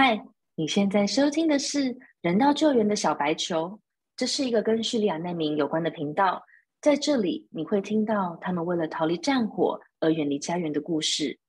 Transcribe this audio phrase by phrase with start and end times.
[0.00, 3.80] 嗨，你现在收听的是人道救援的小白球，
[4.16, 6.40] 这是一个跟叙利亚难民有关的频道。
[6.80, 11.40] 在这里，你会听到他们为了逃离战火而远离家园的故事。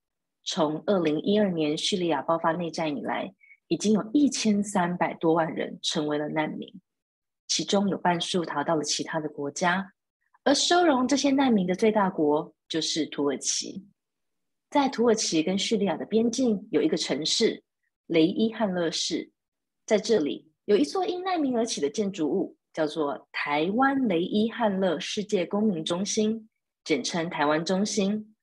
[0.43, 3.31] 从二零一二年叙利亚爆发内战以来，
[3.67, 6.67] 已经有一千三百多万人成为了难民，
[7.47, 9.93] 其中有半数逃到了其他的国家。
[10.43, 13.85] 而收容这些难民的最大国就是土耳其。
[14.71, 17.63] 在土耳其跟叙利亚的边境有一个城市。
[18.09, 19.29] 雷伊汉勒市，
[19.85, 26.49] 在这里有一座因难民而起的建筑物，叫做台湾雷伊汉勒世界公民中心，
[26.83, 28.35] 简称台湾中心。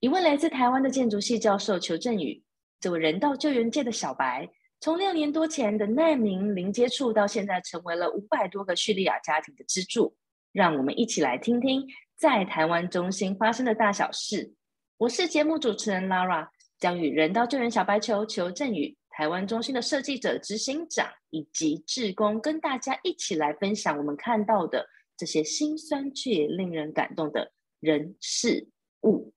[0.00, 2.42] 一位来自台湾的建筑系教授裘振宇，
[2.80, 4.48] 这位人道救援界的小白，
[4.80, 10.16] 从六年多前的难民零接触，到现在成为了五百多个叙利亚家庭的支柱。
[10.50, 11.86] 让我们一起来听听
[12.16, 14.52] 在台湾中心发生的大小事。
[14.96, 16.48] 我是节目主持人 Lara。
[16.80, 28.66] 将与人道救援小白球裘振宇、台湾中心的设计者、执行长以及志工，跟大家一起来分享我们看到的这些心酸却也令人感动的人事
[29.02, 29.34] 物。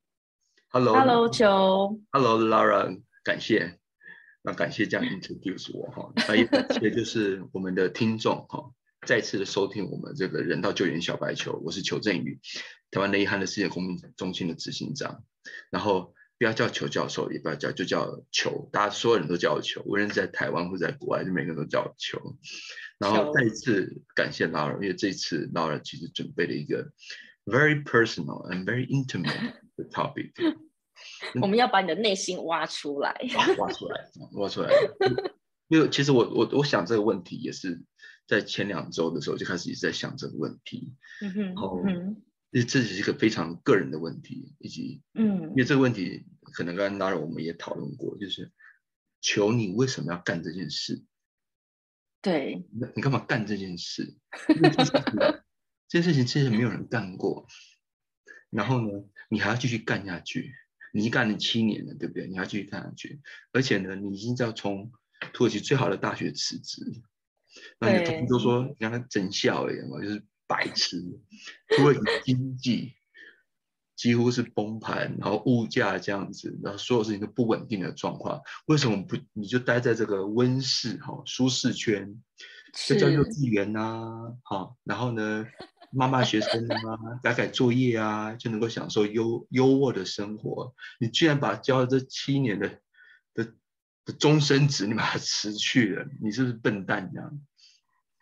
[0.69, 3.77] Hello，Hello，球，Hello，Lara，感谢，
[4.41, 8.71] 那感谢这样 introduce 我哈，那也感谢就是我们的听众哈，
[9.05, 12.39] 再次的收听我们这个人道救援小白球，我是裘振宇，
[12.89, 15.25] 台湾雷汉的世界公民中心的执行长，
[15.69, 16.15] 然后。
[16.43, 18.67] 不要叫裘教授，也不要叫，就叫裘。
[18.73, 22.19] 大家所有人都叫我裘，无论在台湾或在国外，就每个人都叫我裘。
[22.99, 26.91] 然后再一次感谢劳尔，因为这次劳尔其实准备了一个
[27.45, 30.33] very personal and very intimate 的 topic。
[31.41, 33.15] 我们要把你的内心挖出来，
[33.57, 34.69] 挖出来，挖出来。
[35.69, 37.81] 因为其实我我我想这个问题也是
[38.27, 40.93] 在前两周的时候就开始一直在想这个问题。
[41.21, 42.21] 嗯哼。
[42.53, 46.23] 这这是一个非常个人的问题，以及嗯，因为这个问题
[46.53, 48.51] 可能刚刚当然我们也讨论过，就是
[49.21, 51.03] 求你为什么要干这件事？
[52.21, 52.63] 对，
[52.95, 54.15] 你干嘛干这件事？
[55.87, 57.47] 这件事情其实没有人干过，
[58.51, 60.53] 然后呢，你还要继续干下去，
[60.93, 62.27] 你干了七年了，对不对？
[62.27, 63.19] 你要继续干下去，
[63.51, 64.91] 而且呢，你已经要从
[65.33, 67.01] 土耳其最好的大学辞职，
[67.79, 70.23] 那你同事都说你让他整笑一样嘛，就是。
[70.47, 71.01] 白痴，
[71.69, 72.01] 土耳其
[72.33, 72.93] 经济
[73.95, 82.21] 几乎是崩盘，然后物价这样子，然后所有事情都不稳定的状况，为什么不你就待在这个温室哈舒适圈，
[82.87, 85.45] 就叫幼稚园呐，哈，然后呢，
[85.91, 90.73] 骂骂学生啊，改改作业啊，就能够享受优优渥的生活。
[90.99, 92.79] 你居然把教了这七年的
[93.35, 93.53] 的
[94.05, 97.39] 的终身职，你把它辞去了，你是不是笨蛋这样？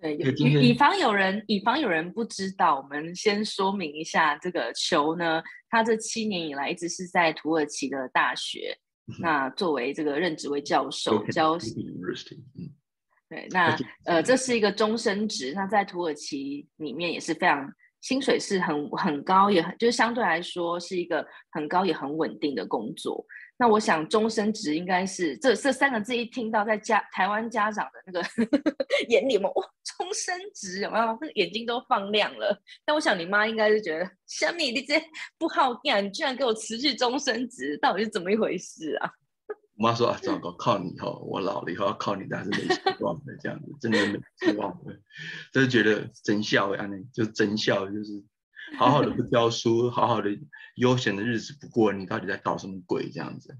[0.01, 8.75] 对，以以防有人以防有人不知道，我们先说明一下，这个球呢，他这七年以来一直是在土耳其的大学，
[9.19, 11.55] 那作为这个任职为教授教。
[13.29, 23.25] 对，那呃，这是一个终身职，那在土耳其里面也是非常薪水是很很高，也很就是相对来说是一个很高也很稳定的工作。
[23.61, 28.27] 那我想，终身职应该是这这三个字一听到，在家台湾家长的那个
[29.07, 31.05] 眼里嘛，哇，终身职有没有？
[31.21, 32.59] 那个眼睛都放亮了。
[32.83, 34.99] 但我想你妈应该是觉得，小米你这
[35.37, 39.11] 不好干，你居然给我辞去终身职，到底是怎么一回事啊？
[39.77, 44.99] 我妈说啊，糟糕，靠你以后，我老了以后要靠你，但是没希望的这样子，真的没希望的，
[45.53, 48.23] 就是觉得真孝呀，那就真孝就是。
[48.77, 50.29] 好好的不教书，好好的
[50.75, 53.55] 悠闲的日子不过，你到底在搞什么鬼这样子？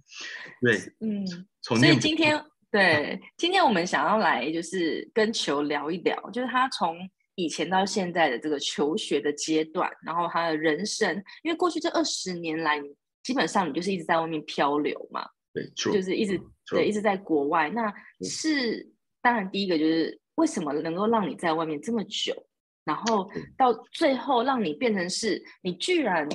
[0.62, 1.26] 对，嗯，
[1.62, 6.98] 所以今天对今天我们想要来就是跟球聊一聊，就是他从
[7.36, 12.82] 以前到现在的这个求学的阶段，然后他的人生，因为过去这二十年来，
[13.24, 17.70] 基本上你就是一直在外面漂流嘛，对，就是一直对一直在国外。
[17.70, 18.90] 那是
[19.22, 22.34] 当然，第一个就是为什么能够让你在外面这么久？
[22.84, 26.28] 然后到最后，让你变成是，你居然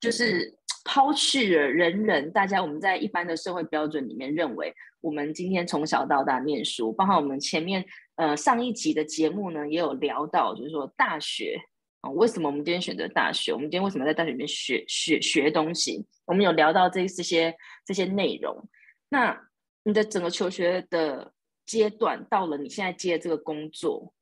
[0.00, 0.54] 就是
[0.84, 7.84] 抛弃了人人大家我们在一般的社会标准里面认为，我们今天从小到大念书，包括我们前面
[8.16, 11.60] 呃上一集的节目呢，也有聊到，就是说大学
[12.00, 13.52] 啊，为什么我们今天选择大学？
[13.52, 16.06] 我们今天为什么在大学里面学学学东西？
[16.24, 17.54] 我们有聊到这这些
[17.84, 18.68] 这些内容。
[19.10, 19.38] 那
[19.82, 21.32] 你的整个求学的
[21.66, 24.14] 阶段，到了你现在接这个工作。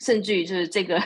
[0.00, 1.02] 甚至于就是这个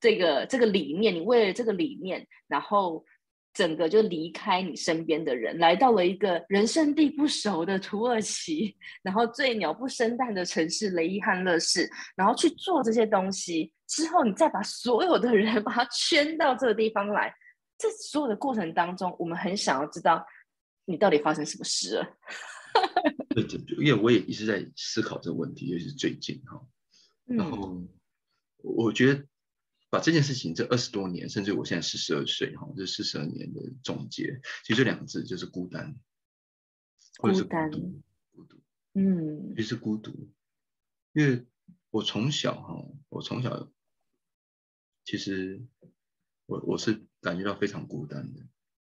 [0.00, 3.04] 这个这个理念，你为了这个理念，然后
[3.52, 17.34] 整个就离开你身边的人，来到了一个人生地不熟的土耳其， 然后最鸟不生蛋的城市雷伊汉勒市，然后去做这些东西之后，你再把所有的人 把它圈到这个地方来，
[17.76, 20.24] 这所有的过程当中，我们很想要知道
[20.84, 22.06] 你到底发生什么事了。
[23.34, 26.58] 对对对，因为我也一直在思考这个问题，尤其是最近哈。
[27.24, 27.82] 然后
[28.62, 29.26] 我觉得
[29.90, 35.94] 把这件事情这二十多年，甚至我现在四十二岁哈，这四十二年的总结，其实这两个字就是孤单，
[37.18, 38.60] 孤单，孤独，
[38.94, 40.30] 嗯，也是孤独，
[41.12, 41.44] 因为
[41.90, 42.74] 我从小哈，
[43.10, 43.70] 我从小
[45.04, 45.60] 其实
[46.46, 48.40] 我我是感觉到非常孤单的，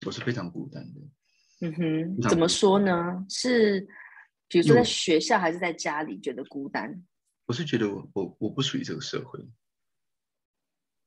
[0.07, 1.01] 我是非常孤单的。
[1.61, 3.27] 嗯哼，怎么说呢？
[3.29, 3.81] 是
[4.49, 7.05] 比如说在学校还是在家里觉得孤单？
[7.47, 9.39] 我是觉得我我我不属于这个社会，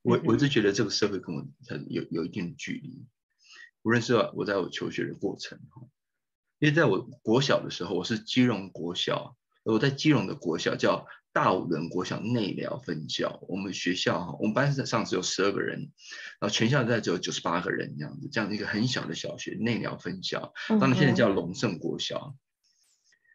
[0.04, 1.44] 我我一直觉得这个社会跟我
[1.89, 3.07] 有有一定的距离。
[3.81, 5.60] 无论是我在我求学的过程，
[6.60, 13.39] 因为在我国小的时候，我是基隆国小，我在基隆的国小叫大武仑国小内寮分校。
[13.48, 15.92] 我们学校哈，我们班上只有十二个人，
[16.39, 22.38] 然后全校在只有九十八个人这样子，这样一个很小的小学内寮分校，当然现在叫龙盛国小。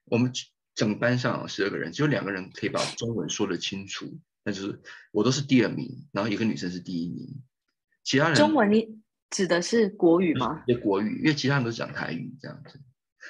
[0.05, 0.33] 我们。
[0.75, 4.81] 整班上十二个人，只有两个人可以把中文说得清楚，那就是
[5.11, 7.29] 我都是第二名，然后一个女生是第一名，
[8.03, 8.99] 其他人中文你
[9.31, 10.63] 指的是国语吗？
[10.67, 12.81] 对，国语，因为其他人都是讲台语这样子，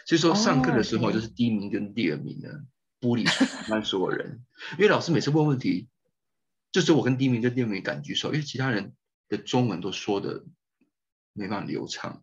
[0.07, 2.65] 所以说上课的时候就是第一名跟第二名的
[3.01, 3.25] 玻璃
[3.69, 4.45] 班所有人，
[4.79, 5.89] 因为老师每次问问题，
[6.71, 8.95] 就是我跟第一名跟第二名敢举手，因为其他人
[9.29, 10.45] 的中文都说的
[11.33, 12.23] 没办法流畅，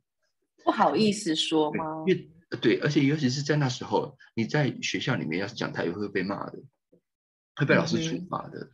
[0.64, 2.04] 不好意思说吗？
[2.08, 2.30] 因为
[2.62, 6.60] 对，而且尤其是在那时候，你在学校里面要是讲台语会被骂的，
[7.56, 8.70] 会被老师处罚的。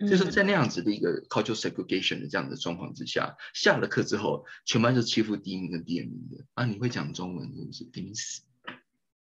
[0.00, 6.66] 就是在那样子的一个 cultural segregation 的这样的状况之下，下了课之后，全班就欺负第一名跟第二名的啊！
[6.66, 7.84] 你会讲中文是不是？
[7.84, 8.42] 顶死！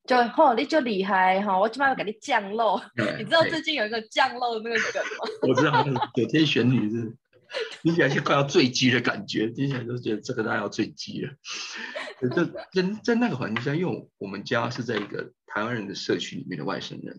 [0.06, 1.58] 就吼，你就厉害哈！
[1.58, 2.84] 我今晚要给你降落。
[3.18, 5.48] 你知道最近有一个降落那个梗吗？
[5.48, 7.16] 我知道，九天玄女是。
[7.84, 11.34] 听起来就快要坠机的感觉，听起来就觉得这个大家要坠机了。
[12.36, 17.18] 在在在那个环境下，因为我们家是在一个台湾人的社区里面的外省人，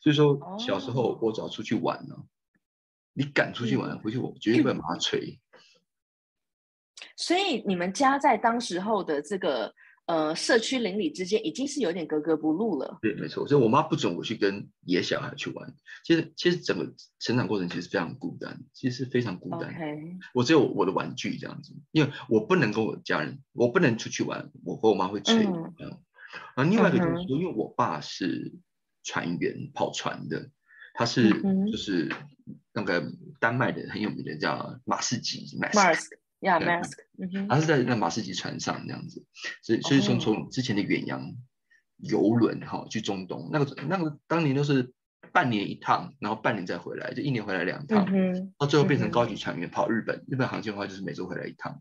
[0.00, 2.14] 所以说小时候我只要出去玩呢，
[3.12, 5.40] 你敢出去玩回去，我绝对会麻吹。
[7.16, 9.74] 所以你们家在当时候的这个。
[10.08, 12.98] 呃，社区邻里之间已经是有点格格不入了。
[13.02, 15.74] 对，没错，所以我妈不准我去跟野小孩去玩。
[16.02, 19.70] 其实，其实整个成长过程其实非常孤单，其实是非常孤单。
[20.32, 25.44] 我只有我的玩具这样子，因为我不能跟我家人，我不能出去玩，我和我妈会催。
[25.44, 25.74] 嗯。
[26.56, 28.54] 然后另外一个就是说，因为我爸是
[29.02, 30.48] 船员，跑船的，
[30.94, 31.28] 他是
[31.70, 32.10] 就是
[32.72, 35.46] 那个丹麦的很有名的叫马士基。
[36.40, 36.92] Yeah, mask。
[37.48, 39.24] 他是在那马士基船上这样子，
[39.60, 41.34] 所以所以从从之前的远洋
[41.96, 44.92] 游轮哈去中东，那个那个当年都是
[45.32, 48.06] 半年一趟，然后半年再回来，就一年回来两趟，
[48.56, 51.80] 到最后变成高级船员跑日本，日本航线的话就是每周回来一趟。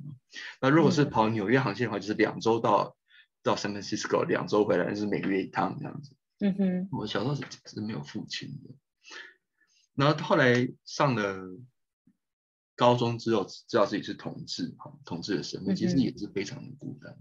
[0.59, 2.98] 那如果是跑纽约航线的话，就是两周到
[3.44, 6.15] 到 San Francisco，两周回来就是每个月一趟这样子。
[6.39, 8.74] 嗯哼，我小时候是是没有父亲的，
[9.94, 11.59] 然后后来上了。
[12.78, 17.18] 高中之后知道自己是同志，哈，同志的身份其实也是非常的孤单。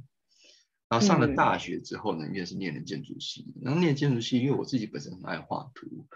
[0.88, 6.06] 然后上了大学之后呢，因为是念了建筑系，然后念建筑系，因为我自己本身很爱画图，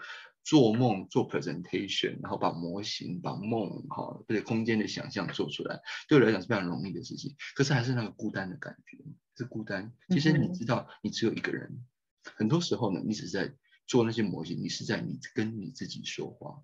[0.45, 7.35] 做梦做 presentation，然后把模型、把梦，哈，对空间的想象做出来，对我来讲是非常容易的事情。
[7.55, 8.97] 可是还是那个孤单的感觉，
[9.35, 9.91] 是孤单。
[10.09, 11.83] 其实你知道，你只有一个人，
[12.23, 13.53] 很多时候呢，你只是在
[13.87, 16.63] 做那些模型，你是在你跟你自己说话。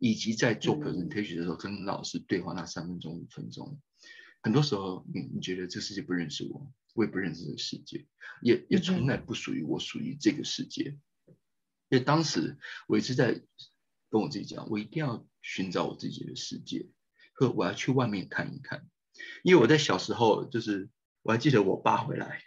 [0.00, 3.78] 以及在做 presentation 的时候，跟老师对话那三分钟、五分钟，
[4.42, 8.06] 很多时候你你觉得这世界不认识我，我也不认识这个世界，
[8.40, 10.98] 也也从来不属于我，属于这个世界。
[11.90, 12.56] 因为当时
[12.88, 13.42] 我一直在
[14.08, 16.88] 跟我自己讲，我一定要寻找我自己的世界，
[17.34, 18.88] 和我要去外面看一看。
[19.42, 20.88] 因为我在小时候，就是
[21.20, 22.40] 我还记得我爸回来，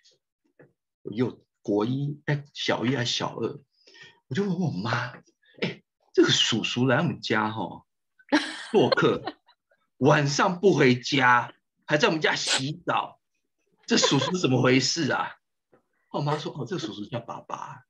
[1.04, 3.62] 我又国一哎小一还小二，
[4.28, 5.22] 我就问我妈。
[6.14, 7.86] 这个叔叔来我们家哈
[8.72, 9.36] 做客，
[9.98, 11.54] 晚上不回家，
[11.86, 13.20] 还在我们家洗澡，
[13.88, 15.36] 这叔叔怎么回事啊？
[16.12, 17.84] 我妈说：“哦，这个叔叔叫爸爸。”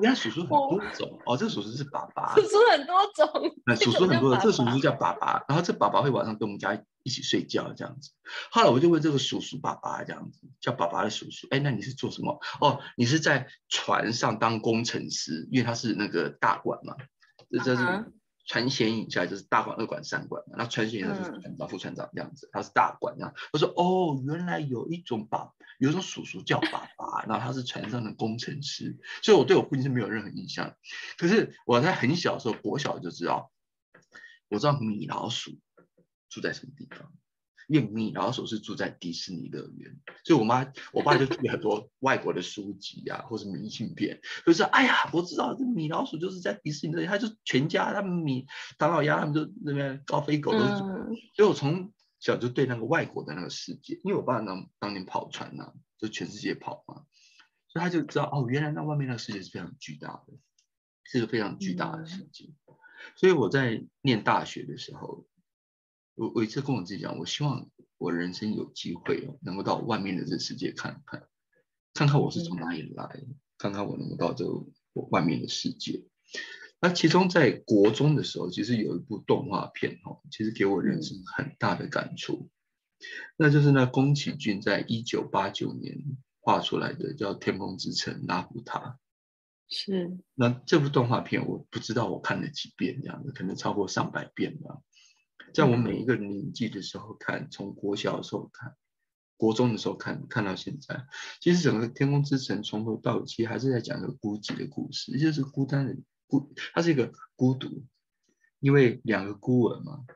[0.00, 2.34] 原来叔叔很多种哦，这个叔叔是爸爸。
[2.34, 5.44] 叔叔很多种，那叔叔很多的，这个叔叔叫爸爸。
[5.48, 8.10] 然后这爸爸会晚上跟我们家一起睡觉这样子。
[8.50, 11.46] 后来我就问这个叔叔爸爸这样子，叫爸爸的叔叔。
[11.50, 12.40] 哎，那你是做什么？
[12.60, 16.96] 哦，你是在船上当工程师，因为他是那个大管嘛。
[17.50, 17.82] 这这是
[18.44, 20.56] 船舷引下来就是大管、二管、三管嘛。
[20.58, 23.34] 那船舷就是船长、副船长这样子，他是大管这样。
[23.52, 25.52] 我说哦，原来有一种爸。
[25.78, 30.76] 有一种叔叔叫爸爸，然后他是船上的工程师，所以我对我父亲是没有任何印象。
[31.18, 33.50] 可是我在很小的时候，国小就知道，
[34.48, 35.58] 我知道米老鼠
[36.28, 37.12] 住在什么地方，
[37.68, 48.46] 因为米老鼠是住在迪士尼乐园，所以我妈我爸就寄很多外国的书籍啊，或者明信片，就是哎呀，我知道这米老鼠就是在迪士尼乐园，他就全家他们米
[48.78, 50.66] 唐老鸭他们就那边高飞狗都是，
[51.36, 57.04] 所以我从小就对那个外国的那个世界，因为我爸当当年跑船呐，就全世界跑嘛，
[57.68, 60.34] 所以他就知道哦，原来那外面那个世界是非常巨大的，
[61.04, 62.50] 是个非常巨大的世界。
[63.16, 65.26] 所以我在念大学的时候，
[66.22, 71.26] 我我一直跟我自己讲，我希望我人生有机会哦，能够到外面的这世界看看，
[71.94, 73.24] 看看我是从哪里来，
[73.58, 74.46] 看看我能够到这
[75.10, 76.04] 外面的世界。
[76.80, 82.48] 那其中在国中的时候，其实有一部动画片哦，其实给我人生很大的感触，
[83.36, 85.98] 那就是那宫崎骏在一九八九年
[86.38, 88.96] 画出来的叫《天空之城》拉普塔。
[89.68, 90.16] 是。
[90.34, 94.78] 那这部动画片我不知道我看了几遍这样子，可能超过上百遍吧。
[95.52, 98.76] 在我每一个年纪的时候看，从国小的时候看，
[99.36, 101.06] 国中的时候看，看到现在，
[101.40, 105.96] 其实整个《天空之城》从头到尾其实还是在讲一个孤寂的故事，就是孤单的。
[106.26, 107.84] 孤，它是一个孤独，
[108.58, 110.06] 因为两个孤儿嘛，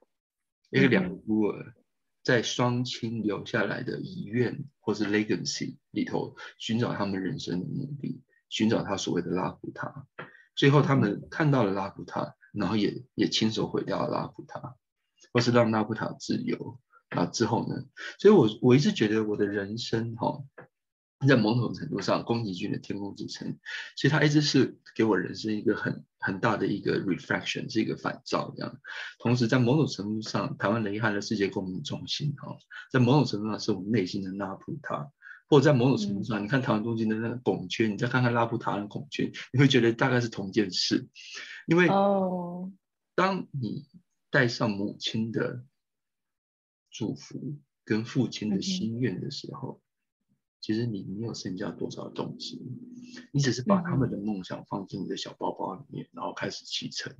[0.70, 1.74] 一个两个孤儿
[2.22, 10.06] 在双亲留下来的遗愿或是 legacy 里头寻找他们人生的目的，寻找他所谓的拉普塔，
[10.54, 14.74] 最后他们看到了拉普塔，然后也也亲手毁掉了拉普塔，
[15.32, 16.78] 或是让拉普塔自由，
[17.10, 17.84] 啊之后呢？
[18.18, 20.42] 所以我我一直觉得我的人生哈。
[21.26, 23.48] 在某种程度上，宫崎骏的《天空之城》，
[23.96, 28.78] 其实他一直是给我人生一个很很大的一个 reflection，是一个反照这样。
[29.18, 32.58] 同时，在某种程度上，台湾雷汉的世界公民中心哈，
[32.92, 35.10] 在某种程度上是我们内心的拉普塔，
[35.48, 41.08] 或者在某种程度上，你看台湾中心的那个拱圈，你再看看拉普塔的拱圈，你会觉得大概是同件事。
[41.66, 42.70] 因为哦，
[43.14, 43.86] 当你
[44.30, 45.64] 带上母亲的
[46.90, 49.80] 祝福跟父亲的心愿的时候。
[50.58, 52.60] 其实你没有剩下多少东西，
[53.30, 57.16] 你只是把他们的梦想放进你的小包包里面，然后开始启程。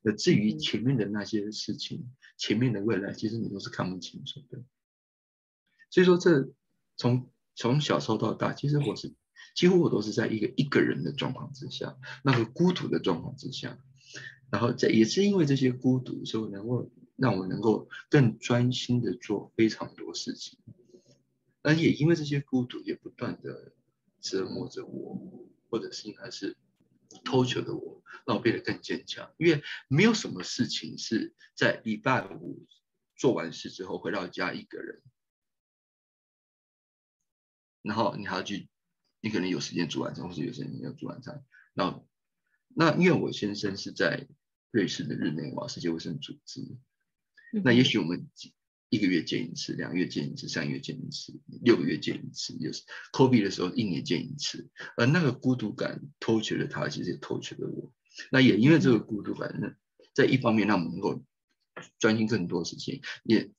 [0.00, 4.64] 那至于前面的那些事情，前面的未来，其实你都是看不清楚的。
[5.90, 6.54] 所以说，这
[6.96, 9.12] 从从小时候到大，其实我是
[9.54, 13.78] 几乎我都是在一个一个人的状况之下，那个孤独的状况之下，
[14.52, 20.58] 然后在也是因为这些孤独，所以能够让我能够更专心的做非常多事情。
[21.62, 23.72] 而也因为这些孤独，也不断的
[24.20, 26.54] 折磨着我，或者是应该是
[27.24, 29.32] 偷求的我，让我变得更坚强。
[29.38, 32.66] 因为没有什么事情是在礼拜五
[33.16, 35.00] 做完事之后回到家一个人，
[37.80, 38.68] 然后你还要去，
[39.22, 41.42] 你可能有时间煮晚餐，或者有时间没有煮晚餐。
[41.72, 42.02] 那
[42.74, 44.28] 那因为我先生是在
[44.72, 46.76] 瑞士的日内瓦世界卫生组织，
[47.62, 48.28] 那也许我们。
[48.94, 52.82] 一个月见一次，两个月见一次，三个月见一次，六个月见一次，就是
[53.14, 54.68] COVID 的时候一年见一次。
[54.98, 57.90] 而那个孤独感偷取了他，其实也偷取了我。
[58.30, 59.74] 那也因为这个孤独感，那，
[60.12, 61.24] 在一方面让我们能够
[61.98, 63.50] 专心更多事情，也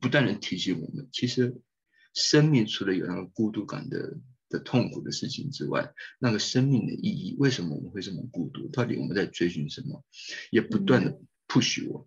[0.00, 1.60] 不断的提醒我们，其实
[2.12, 4.18] 生命除了有那个孤独感的
[4.50, 8.68] 的痛苦的事情之外，那个生命的意义，为什么我们会这么孤独？
[8.68, 10.04] 到底我们在追寻什么？
[10.50, 12.06] 也不断的 push 我。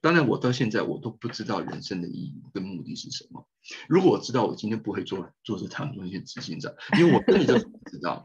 [0.00, 3.48] 当然，我到现在我都不知道人生的意义跟目的是什么。
[3.88, 8.22] 如果我知道，我今天不会做做这堂中心执行长，因为我根本就不知道，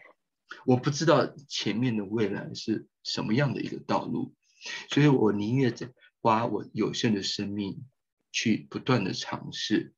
[0.65, 4.35] 我不知道前面的未来是什么样的一个道路，
[4.91, 5.89] 所以我宁愿在
[6.21, 7.83] 花我有限的生命
[8.31, 9.94] 去不断的尝试，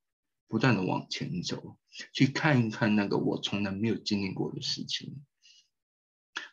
[0.48, 1.78] 不断的往前走，
[2.14, 5.24] 去看一看那个我从来没有经历过的事情。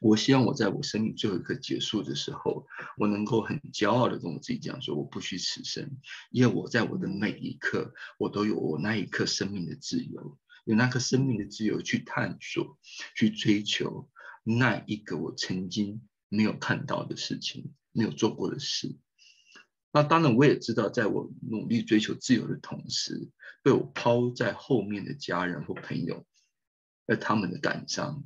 [0.01, 5.99] 我希望我在我生命最后一刻结束的时候，我能够很骄傲的跟我自己讲说，我不虚此生，
[6.31, 12.79] 因为我在我的每一刻，我都有我那一刻生命的自由，有那颗生命的自由去探索、
[13.15, 14.11] 去追求
[14.43, 18.97] 那一个我曾经没有看到的事情、没有做过的事。
[19.97, 23.31] 那当然，我也知道，在我努力追求自由的同时，
[23.63, 26.27] 被我抛在后面的家人或朋友，
[27.07, 28.25] 而他们的感伤。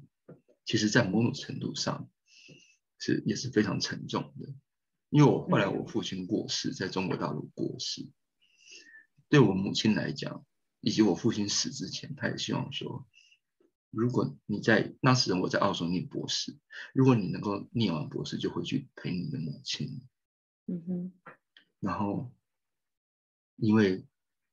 [0.65, 2.09] 其实，在某种程度上，
[2.99, 4.49] 是也是非常沉重的。
[5.11, 8.09] 因为我后来我父亲过世，在中国大陆过世，
[9.29, 10.47] 对我母亲来讲，
[10.81, 13.07] 以及我父亲死之前，他也希望说，
[13.91, 16.57] 如果你在那时我在澳洲念博士，
[16.95, 20.01] 如果你能够念完博士，就回去陪你的母亲。
[20.65, 21.13] 嗯哼。
[21.81, 22.31] 然后，
[23.57, 24.05] 因为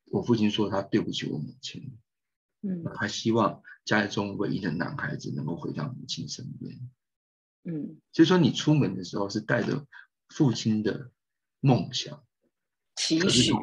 [0.05, 1.97] 我父亲说他对不起我母亲。
[2.61, 6.89] 嗯，他希望家中唯一的男孩子能够回到母亲身边。
[7.63, 9.85] 嗯，所以说你出门的时候是带着
[10.29, 11.11] 父亲的
[11.59, 12.25] 梦想，
[12.95, 13.53] 期许，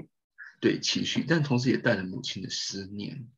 [0.61, 3.29] 对期许，但同时也带着母亲的思念。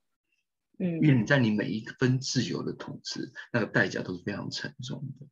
[0.79, 5.27] 嗯，因为你在你每一分自由的同时，那个代价都是非常沉重的。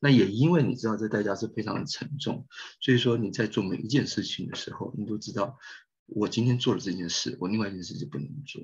[0.00, 2.46] 那也因为你知道这代价是非常的沉重，
[2.80, 5.58] 所以说你在做每一件事情的时候，你都知道，
[6.06, 8.62] 我今天做了这件事，我另外一件事就不能做。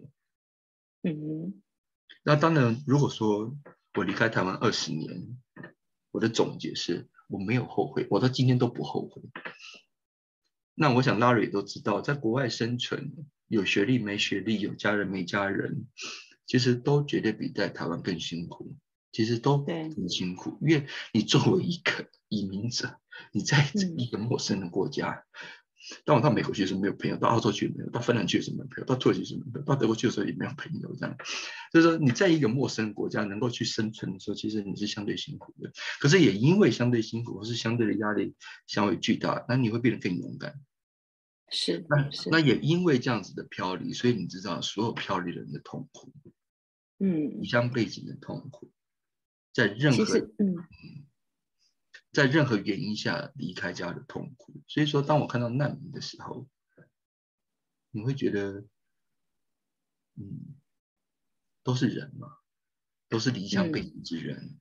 [1.03, 1.63] 嗯，
[2.23, 3.57] 那当然，如果说
[3.95, 5.39] 我离开台湾二十年，
[6.11, 9.23] 我的总结是我没有后悔，我到今天都不后悔。
[10.75, 13.13] 那我想拉瑞也都知道，在国外生存，
[13.49, 15.87] 有学历没学历，有家人没家人，
[16.47, 18.77] 其实都绝对比在台湾更辛苦。
[19.13, 22.99] 其实都很辛苦，因为你作为一个 移民者，
[23.33, 25.25] 你在一个陌生的国家。
[26.05, 30.95] 当我到美国去的时候没有朋友，到澳洲去没有，到芬兰去的时候没有朋友，到土耳其是没有，到德国去的时候也没有朋友。
[30.95, 31.17] 这样，
[31.73, 35.73] 就是说你在一个陌生国家能够去生存的时候，其实你是相对辛苦的。
[35.99, 38.35] 可是也因为相对辛苦，或是相对的压力
[38.69, 40.55] 相对巨大，那你会变得更勇敢。
[41.51, 46.13] 是，那那也因为这样子的漂离，所以你知道所有飘离人的痛苦，
[47.01, 48.71] 嗯，离乡背景的痛苦，
[49.53, 50.57] 在任何嗯，
[52.13, 54.61] 在任何原因下离开家的痛苦。
[54.67, 56.49] 所以说，当我看到难民的时候，
[57.91, 58.65] 你会觉得，
[60.17, 60.57] 嗯，
[61.63, 62.39] 都是人嘛，
[63.09, 64.59] 都是离乡背景之人，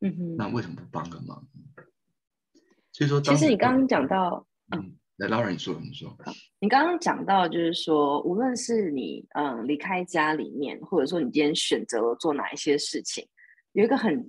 [0.00, 1.48] 嗯哼，那为什么不帮个忙？
[2.92, 4.46] 所以说，其实你刚刚讲到，
[4.76, 4.98] 嗯。
[5.16, 6.16] 来，老人，你说，你说。
[6.58, 13.28] 你刚刚讲到，就是说，无论是你嗯离开家里面，或者说你今天选择了做哪一些事情，
[13.72, 14.28] 有一个很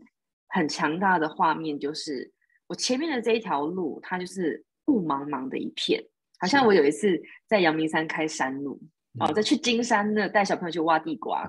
[0.49, 2.31] 很强大的画面，就是
[2.67, 6.03] 我前面的这一条路，它就是雾茫茫的一片，
[6.39, 8.81] 好像我有一次在阳明山开山路，
[9.19, 11.41] 哦，在去金山那带小朋友去挖地瓜，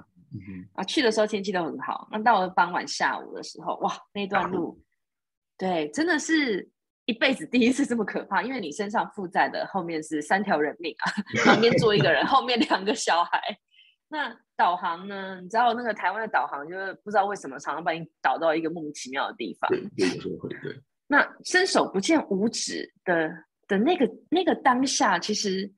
[0.75, 4.81] 啊，去的时候天气都很好，那到了傍晚下午的时候，哇，那段路，
[5.59, 6.71] 对，真的是。
[7.07, 11.13] 一辈子第一次这么可怕，因为你身上负债的后面是三条人命啊，
[11.45, 13.39] 旁边坐一个人，后面两个小孩。
[14.15, 15.41] 那导航呢？
[15.41, 19.69] 你知道那个台湾的导航就是不知道为什么常常把你导到一个莫名其妙的地方。
[19.69, 20.81] 对，有时候会对。
[21.09, 23.29] 那伸手不见五指的
[23.67, 25.69] 的那个那个当下，其实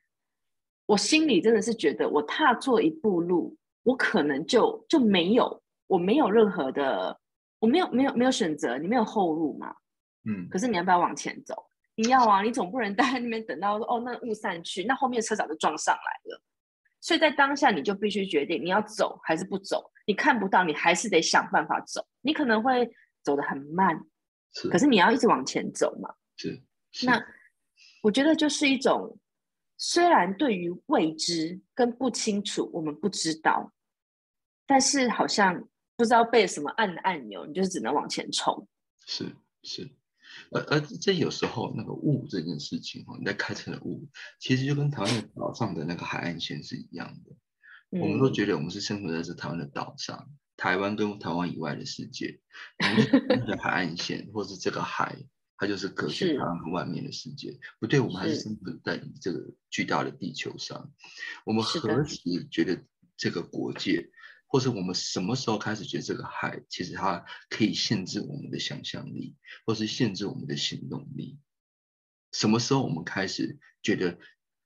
[0.85, 7.19] 我心里真的是觉得，我踏错一步路，我可能就就没有，我没有任何的，
[7.59, 9.75] 我没有没有没有选择，你没有后路嘛。
[10.29, 11.55] 嗯，可是你要不要往前走？
[11.95, 16.43] 你要啊，你总不能待在那边等到哦，那雾散去，那后面车早就撞上来了。
[17.07, 19.89] 所以在当下，你就必须决定你要走还是不走。
[20.07, 22.05] 你看不到，你还是得想办法走。
[22.21, 22.91] 你可能会
[23.23, 23.97] 走得很慢，
[24.53, 26.13] 是，可是你要一直往前走嘛。
[26.37, 26.61] 是，
[27.05, 27.25] 那
[28.03, 29.17] 我觉得就是一种，
[29.77, 33.73] 虽然对于未知跟不清楚，我们不知道，
[34.67, 35.63] 但是好像
[35.97, 38.67] 不知道被什么按按钮，你就是只能往前冲。
[39.07, 39.89] 是是。
[40.51, 47.37] 而而这有时候那个雾这件事情哦，你在开车的雾，其实就跟台湾岛上的那个海岸线是一样的。
[48.01, 52.41] 我们都觉得我们是生活在这台湾的岛上，台湾跟台湾以外的世界，
[53.29, 55.17] 那个海岸线或是这个海，
[55.57, 57.59] 它就是隔绝台湾和外面的世界。
[57.79, 60.93] 不对，我们还是生活在这个巨大的地球上。
[61.45, 62.19] 我们何时
[62.51, 62.83] 觉得
[63.17, 64.11] 这个国界？
[64.57, 71.39] 或是我们什么时候开始觉得这个海其实它可以限制我们的想象力，或是限制我们的行动力？
[72.33, 74.19] 什么时候我们开始觉得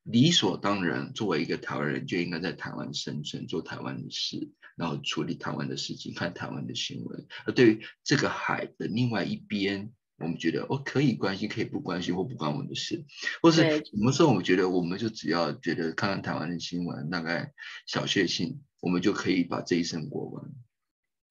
[0.05, 7.27] 理所当然，作为一个台湾人就应该在台湾生存，做台湾的事，然后处理台湾的事情，看台湾的新闻？
[7.45, 13.05] 而对于这个海的另外一边，我们觉得哦，可以关心，可以不关心，或不关我们的事，
[13.43, 17.53] 或是什么时候我们觉得我们就只要觉得看看台湾的新闻，大概
[17.87, 18.63] 小确幸。
[18.81, 20.45] 我们就可以把这一生过完。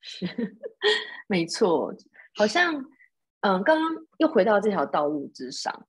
[0.02, 0.26] 是，
[1.28, 1.94] 没错。
[2.36, 2.74] 好像，
[3.42, 5.88] 嗯，刚刚又回到这条道路之上，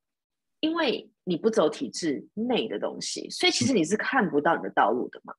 [0.60, 5.32] 因为你不走体制内的东西，所以其实你是看不到你的道路的嘛。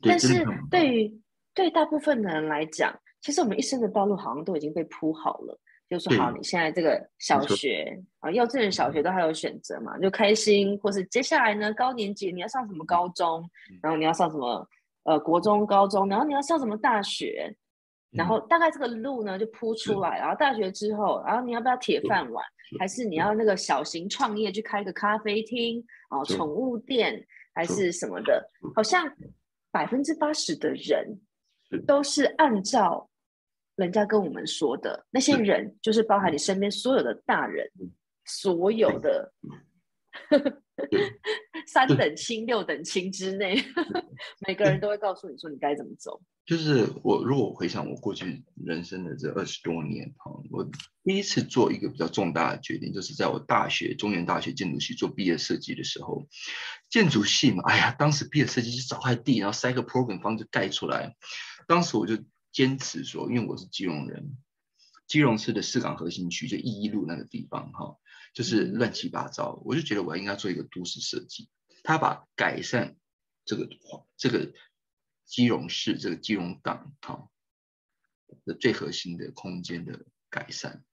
[0.00, 1.20] 但是对于
[1.54, 5.60] 对大部分的人来讲，其实我们一生的道路好像都已经被铺好了。
[5.90, 13.48] 就说好，你现在这个小学啊，幼稚园、小学都还有选择嘛，就开心，或是接下来呢，高年级你要上什么高中，
[13.82, 14.66] 然后你要上什么。
[15.04, 17.54] 呃，国中、高中，然后你要上什么大学？
[18.10, 22.44] 然后大概这个路呢就铺出来，然后大学之后，然后你要不要铁饭碗？
[22.78, 28.48] 还是你要那个小型创业去开个咖啡厅哦，宠物店还是什么的？
[28.74, 29.04] 好像
[29.72, 31.20] 百分之八十的人
[31.86, 33.10] 都是按照
[33.74, 37.68] 人家跟我们说的那些人，就是包含你身边所有的大人，
[38.24, 39.32] 所有的。
[41.66, 43.56] 三等亲、六等亲之内，
[44.46, 46.20] 每个人都会告诉你说你该怎么走。
[46.44, 50.68] 就是我，如果回想我过去人生的这二十多年哈，我
[51.02, 56.28] 第一次做一个比较重大的决定，就是在我大学中原大学建筑系做毕业设计的时候，
[56.90, 61.16] 建筑系嘛，哎呀，当时毕业设计是找块地，然后塞个 program 方就盖出来。
[61.66, 64.36] 当时我就坚持说，因为我是基隆人，
[65.06, 67.96] 基隆市的市港核心区就一一路那个地方哈，
[68.34, 71.48] 就是乱七八糟，我就觉得我应该做一个都市设计，
[71.82, 72.96] 他把改善
[73.46, 73.66] 这个
[74.18, 74.52] 这个
[75.24, 77.30] 基隆市这个基隆港哈。
[78.44, 80.84] 的最核心的空间的改善，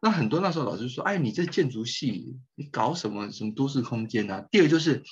[0.00, 5.02] 那很多那时候老师说：“哎，你这建筑系，你搞什么什么都市空间啊？”第二就是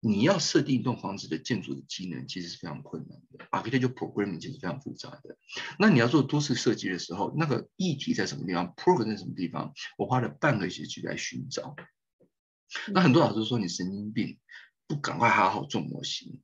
[0.00, 3.44] 你要设定一栋房子的建筑的机能，其实是非常困难的。
[3.50, 5.36] Architecture programming 其实非常复杂的。
[5.78, 9.72] 那你要做多次设计的时候，那个议题在什么地方？Program 在什么地方？
[9.96, 11.76] 我花了半个学期来寻找。
[12.92, 14.38] 那很多老师说你神经病，
[14.86, 16.40] 不赶快好好做模型。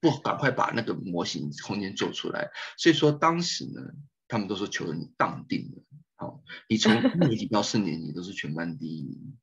[0.00, 3.80] 不赶快把那个模型空间做出来，所以说当时呢，
[4.28, 5.82] 他们都说求你当定了，
[6.14, 9.36] 好，你从一年级到四年级都是全班第一名，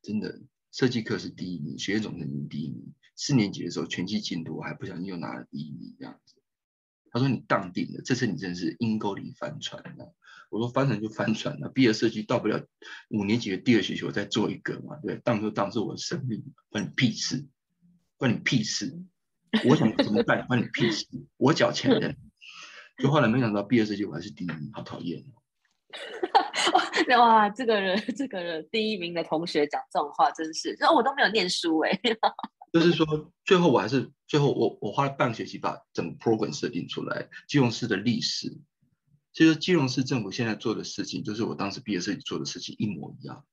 [0.00, 6.34] 真的，设计课是第一名，学业总成绩第一名，四年级的时候全期进度还不小心又拿了第一名这样子。
[7.10, 10.14] 他说你当定了，这次你真的是阴沟里翻船了。
[10.50, 12.66] 我说翻船就翻船了，毕业设计到不了
[13.08, 17.46] 五年级的第二学期我再做一个嘛，对，当就当是我的生命，关你屁事，
[18.16, 19.02] 关你屁事。
[19.64, 20.46] 我想怎么办？
[20.46, 21.06] 关你屁事！
[21.38, 22.14] 我缴钱的。
[22.98, 25.32] 就后来没想到毕业设计我还是第一名，好讨厌哦。
[27.18, 32.00] 哇，这个人， 这个人第一名的同学讲这种话，真是，那我都没有念书哎。
[32.72, 38.58] 就是说，最后我还是最后我我花了半学期把整个 program 设定出来，金融市的历史。
[39.32, 43.44] 其实金融市政府现在做的事情，就是我当时毕业设计做的事情一模一样。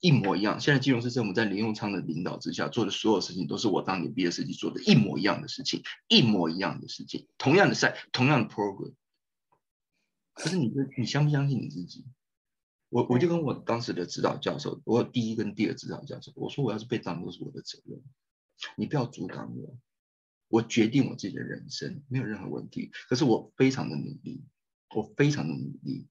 [0.00, 0.60] 一模一样。
[0.60, 8.92] 现在金融市政府在林永昌的领导之下做的所有事情，都是我当年毕业设计做的一模一样的事情，一模一样的事情，同样的赛，同样的 program。
[10.34, 12.04] 可是你，你相不相信你自己？
[12.90, 18.02] 我我就跟我当时的指导教授，我第一跟第二指导教授，我说我要是被当都是我的责任，
[18.76, 19.76] 你不要阻挡我，
[20.48, 22.90] 我决定我自己的人生，没有任何问题。
[23.08, 24.44] 可是我非常的努力，
[24.94, 26.06] 我非常的努力。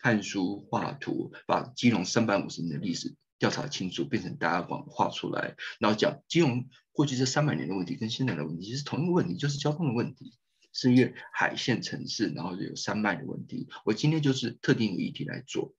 [0.00, 10.34] 看书、画图，把金融三百五十年的历史调查清楚，变成大家广画出来，然后讲金融过去这三百年的问题跟现在的问题，是同一个问题，就是交通的问题。
[10.72, 13.68] 是因为海线城市，然后有山脉的问题。
[13.84, 15.74] 我今天就是特定的议题来做。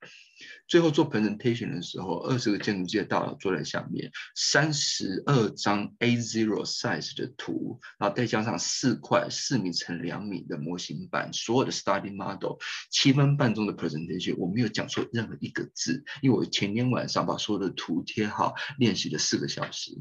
[0.70, 12.58] 最后做 presentation 的时候，二十个建筑界大佬坐在下面，三十二张 A zero size 的图，然后再加上四块四米乘两米的模型板，所有的 study model，
[12.90, 19.92] 七分半钟的 presentation，我没有讲错任何一个字，因为我前天晚上把所有的图贴好，练习了四个小时。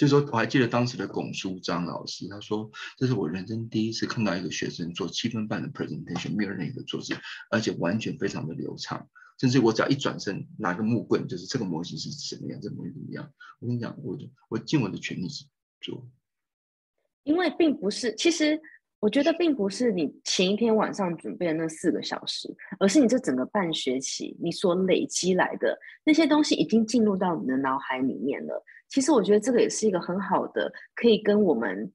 [0.00, 7.14] 就是说，我还记得当时的龚书章老师，他说：“这是我人生第一次看到一个学生做七分半的 presentation，没有任何一个错字，
[7.50, 9.06] 而且完全非常的流畅。
[9.38, 13.30] 甚至我只要一转身拿个木棍，就是这个模型是什么样，这模型怎么样？
[13.60, 14.16] 我跟你讲，我
[14.48, 15.44] 我尽我的全力去
[15.82, 16.08] 做。
[17.24, 18.58] 因为并不是，其实
[19.00, 31.90] 我觉得并不是你前一天晚上准备的那四个小时，而是你这整个半学期你所累积来的那些东西，已经进入到你的脑海里面了。”其实我觉得这个也是一个很好的，可以跟我们。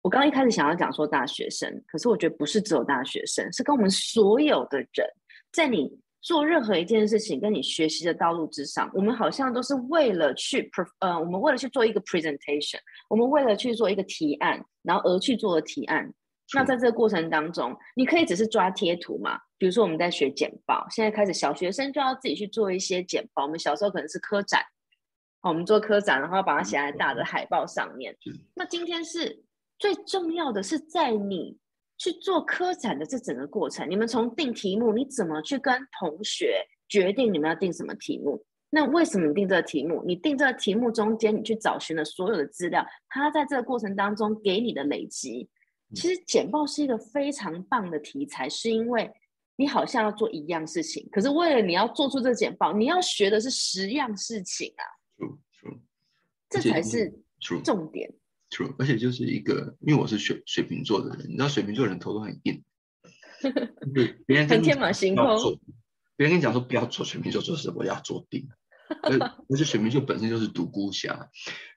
[0.00, 5.06] 我刚刚一开始想要讲说大学生，可是我觉得不是只有大学生，是跟我们所有的人，
[5.52, 16.12] 在你做任何一件事情，跟你学习的道路之上，我们好像都是为了去，呃，我们为了去做一个 presentation，我们为了去做一个提案，然后而去做的提案。
[16.54, 19.38] 那在这个过程当中，你可以只是抓贴图嘛？
[19.56, 23.44] 比如说我们在学简报，现在开始小学生就要自己去做一些简报。
[23.44, 24.60] 我们小时候可能是科展。
[25.42, 28.16] 我们做科展，然后把它写在大的海报上面。
[28.54, 29.44] 那今天是
[29.78, 31.58] 最重要的是在你
[31.98, 38.44] 去做科展的这整个过程，你们从定题目，你怎么去跟同学决定你们要定什么题目？
[38.70, 40.02] 那为什么你定这个题目？
[40.06, 45.48] 你定这个题目中间，你去找寻了所有的资料，它在这个过程当中给你的累积，
[45.94, 49.12] 其实简报是一个非常棒的题材，是因为
[49.56, 55.01] 你好像要做一样事情，可是为了你要做出这简报，你要学的是十样事情啊。
[56.52, 57.18] 这才是
[57.64, 58.14] 重点。
[58.50, 62.62] True，而且就是一个，因为我是水水瓶座的人，你知道水瓶座人头都很硬，
[63.94, 65.58] 对，别人很天马行空。
[66.16, 68.48] 别人跟你讲说不要做水瓶座做事，我要做定。
[69.02, 71.30] 而且水瓶座本身就是独孤侠。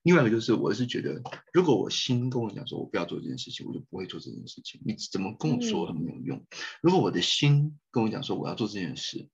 [0.03, 1.21] 另外一个就是，我是觉得，
[1.53, 4.81] 如果我心跟我讲说我不要做这件事情，我就不会做这件事情。
[4.85, 6.45] 你怎么跟我说都没有用。
[6.81, 9.29] 如果我的心跟我讲说我要做这件事，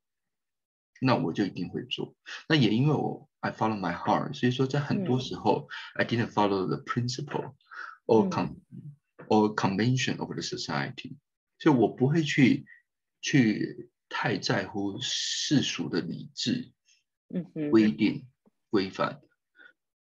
[1.01, 2.13] 那我就一定会做。
[2.47, 7.55] 那也因为我 I follow my heart，所以说在很多时候 I didn't follow the principle
[8.05, 8.61] or con
[9.27, 11.17] or convention of the society。
[11.59, 12.65] 所以我不会去
[13.21, 16.71] 去太在乎世俗的理智、
[17.69, 18.27] 规定、
[18.69, 19.21] 规范，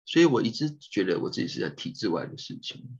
[0.05, 2.97] 所以我一直觉得我自己是在体制外的事情。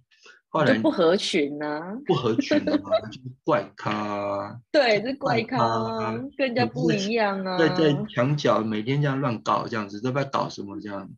[0.49, 2.73] 后来就不合群呢、不合群啊，
[3.12, 7.57] 就是怪咖啊，对，是怪咖咖啊，跟人家不一样啊。
[7.57, 11.09] 在在墙角每天这样乱搞，这样子都不知道搞什么这样。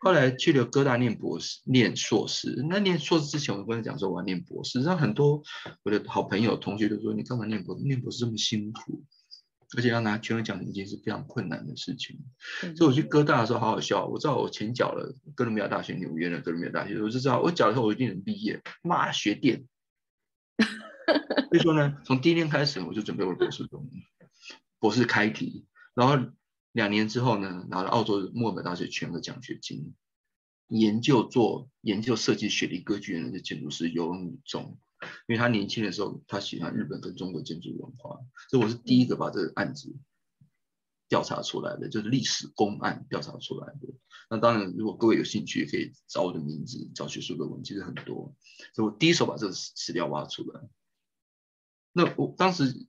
[0.00, 2.62] 后来去了哥大念博士、念硕士。
[2.68, 4.82] 那念硕士之前，我跟他讲说我要念博士。
[4.82, 5.42] 让很多
[5.82, 7.84] 我的好朋友、同学都说：“你干嘛念博士？
[7.84, 9.02] 念博士这么辛苦，
[9.76, 12.18] 而且要拿全额奖学金是非常困难的事情。”
[12.62, 18.60] 嗯所以我去哥大的时候好好笑，我知道我前缴了，哥伦比亚大学、纽约的哥伦比亚大学，我就知道我缴了以后我一定能毕业。
[18.82, 19.66] 妈，学电！
[21.50, 23.90] 所以说呢，从第一天开始我就准备我的博士论文，
[24.78, 26.32] 博士开题，然后
[26.72, 29.94] 两年之后呢，拿了澳洲墨尔本大学全额奖学金，
[30.68, 34.78] 研究做研究设计雪梨歌剧院的建筑师尤荣宇中，
[35.26, 39.94] 因为他年轻的时候他喜欢日本跟中国建筑文化，所以我是第一个把这个案子
[41.08, 43.94] 调查出来的，就是历史公案调查出来的。
[44.30, 48.34] 那当然，如果各位有兴趣，可以找我的名字，找学术论文，其实很多。
[48.74, 50.60] 所以我第一手把这个史料挖出来。
[51.92, 52.86] 那我当时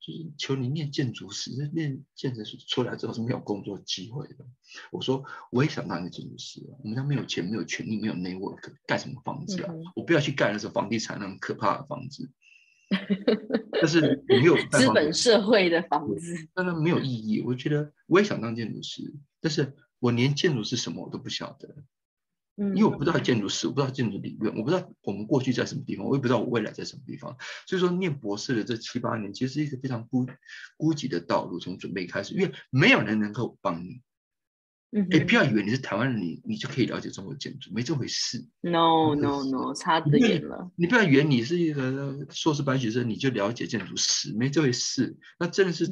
[0.00, 4.36] 就是求你念建筑师，念建筑师出来之后是没有工作机会的。
[4.92, 9.72] 我说我也想当一个建筑师啊，我们家没有钱，没有权利，没有 network，盖什么房子啊？
[9.72, 12.30] 嗯我不要去盖那种房地产那种可怕的房子。
[13.72, 17.40] 但是没有资本社会的房子，当然没有意义。
[17.40, 21.84] 我觉得我也想当建筑师，但是我连建筑是什么我都不晓得，嗯
[22.58, 27.36] 因为我不知道建筑史，我不知道建筑理论，我不知道我们过去在什么地方，我也不知道我未来在什么地方。
[27.66, 30.26] 所以说，念博士的这七八年，其实是一个非常孤
[30.78, 34.00] 孤寂的道路，从准备开始，因为没有人能够帮你。
[34.92, 38.48] 哎，嗯哎不要以为你是台湾人，你你就可以了解中国建筑，没这回事。
[38.62, 40.70] ，no no no，差得远了。
[40.76, 45.18] 你不要以为你是一个硕士班学生，你就了解建筑史，没这回事。
[45.38, 45.86] 那真的是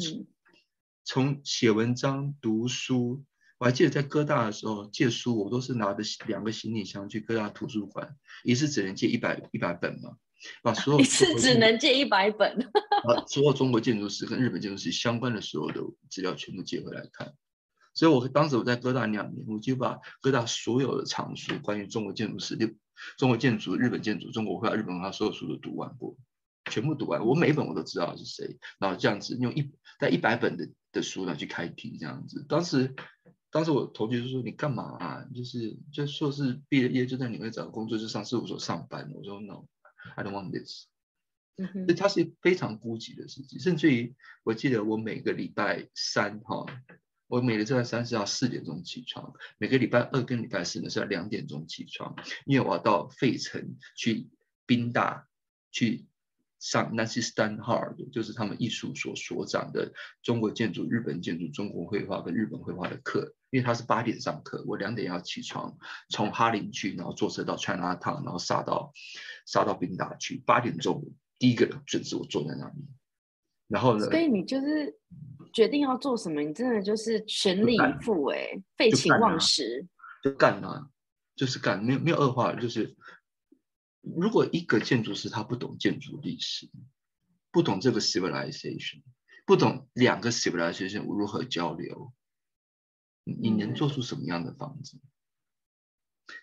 [1.05, 3.23] 从写文章、读书。
[3.59, 10.17] 我还记得在哥大的时候借书，我都是拿着两个行李箱去哥大图书馆，一次只能借一百一百本嘛，
[10.63, 12.59] 把所有一次只能借一百本，
[13.07, 17.33] 把所有中国建筑史跟日本建筑史相关的所有的资料全部借回来看。
[17.95, 22.77] 所以我当时我在哥大两年，我就把哥大所有的藏书，关于中国建筑史、日
[23.17, 26.17] 中国建筑、日本建筑、中国绘画、日本文化所有书都读完过，
[26.69, 27.25] 全部读完。
[27.25, 32.45] 我每一本我都知道是谁，然后这样子用一在一百本的的书来去开题，这样子。
[32.49, 32.93] 当时
[33.55, 35.25] 当时我同学就说：“你干嘛啊？
[35.33, 40.87] 就是就硕士毕了业就在纽约找工作，就上事务所上班。”我说：“No，I don't want this。”
[41.57, 44.13] 所以它是非常孤寂的事情，甚至于
[44.43, 46.67] 我记得我每个礼拜三哈，
[47.29, 54.29] 我每个礼拜三是要四点钟起床，每个礼拜二跟礼拜四呢是要两点钟起床，因为我要到费城去
[54.67, 55.29] 宾大
[55.71, 56.07] 去
[56.59, 59.93] 上 Nancy Stanhard，就是他们艺术所所长的
[60.25, 68.93] 中国建筑、日本建筑、中国绘画跟日本绘画的课，因为他是八点上课，我两点要起床，从哈林去，然后坐车到 China Town，然后杀到
[69.47, 71.05] 杀到宾大去，八点钟
[71.39, 72.85] 第一个人准时我坐在那里，
[73.69, 74.99] 然后呢，所以你就是
[75.53, 79.87] 决定要做什么，你真的就是全力以干赴、哎，废寝忘食。
[80.25, 80.89] 就干啊，
[81.37, 82.97] 就是干，没有没有恶化，就是
[84.01, 86.69] 如果一个建筑师他不懂建筑历史，
[87.53, 89.03] 不懂这个 civilization，
[89.47, 92.13] 不懂两个 civilization 如何交流，
[93.25, 94.99] 你你能嗯做出什么样的房子？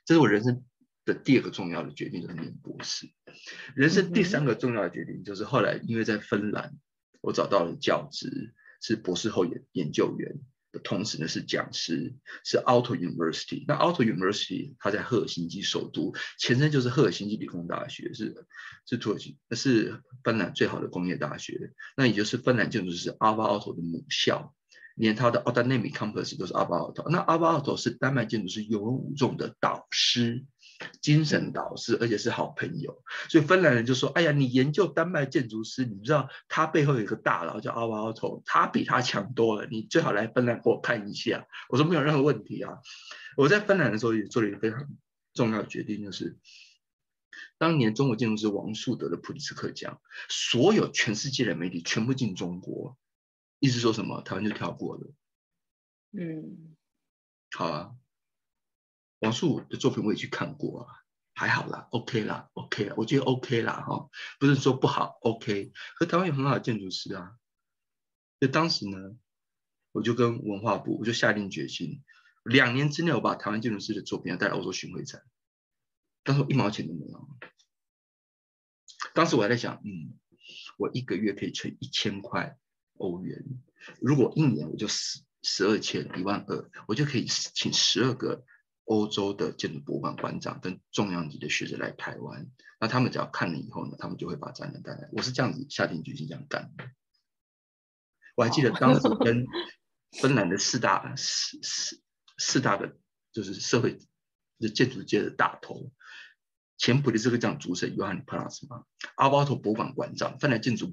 [0.05, 0.63] 这是我人生
[1.05, 3.09] 的第二个重要的决定，就是念博士。
[3.75, 6.77] 人生第三个重要的决定就是后来因为在芬兰，
[7.21, 10.39] 我找到了教职，是博士后研研究员
[10.71, 13.65] 的同时呢是讲师，是 Aalto University。
[13.67, 18.45] 那 Aalto University 它在赫尔辛基首都，前身就是赫尔辛基理工大学，是
[18.85, 21.73] 是土耳其是芬兰最好的工业大学。
[21.97, 24.55] 那也就是芬兰建筑师 Alvar Aalto 的母校。
[24.95, 30.45] 连他的 Autonomy Campus 都是阿巴奥托，那阿巴奥托是丹麦建筑师有五重的导师，
[31.01, 33.01] 精神导师，而且是好朋友。
[33.29, 42.77] 所以芬兰人就说：“哎呀，你研究丹麦建筑师，你知道他背后有一个大佬叫阿巴奥托，他比他强多了，你最好来芬兰给我看一下。”我说没有任何问题啊。
[43.37, 44.87] 我在芬兰的时候也做了一个非常
[45.33, 46.37] 重要的决定，就是
[47.57, 52.97] 当年中国建筑师王树得的普利兹克奖，所有全世界的媒体全部进中国。
[53.61, 54.21] 意思说什么？
[54.23, 55.13] 台湾就跳过了。
[56.13, 56.75] 嗯，
[57.55, 57.95] 好啊，
[59.19, 61.03] 王树的作品我也去看过啊，
[61.35, 65.71] 还好啦，OK 啦，OK 啦，我觉得 OK 啦，哈，不是说不好，OK。
[65.95, 67.37] 可台湾有很好的建筑师啊，
[68.39, 69.15] 所以当时呢，
[69.91, 72.03] 我就跟文化部，我就下定决心，
[72.43, 75.21] 两年之内我把台湾建筑师的作品要带来欧洲巡回展，
[76.23, 77.37] 但是我一毛钱都没有。
[79.13, 80.17] 当时我还在想，嗯。
[80.77, 82.57] 我一个月可以存一千块
[83.01, 83.43] 欧元。
[83.99, 88.45] 如果一年我就十十二千一万二，我就可以请十二个
[88.85, 92.47] 欧洲的建筑博物馆馆长跟重量级的学者来台湾。
[92.79, 95.09] 那他们只要看了以后呢，他们就会把展览带来。
[95.13, 96.85] 我是这样子下定决心这样干的。
[98.35, 99.45] 我还记得当时跟
[100.19, 102.01] 芬兰的四大四四
[102.37, 102.97] 四大的
[103.31, 103.97] 就是社会
[104.59, 105.91] 的建筑界的大头，
[106.77, 108.83] 前普利兹克奖主审约翰普拉斯嘛，
[109.15, 110.91] 阿巴托博物馆馆长，芬兰建筑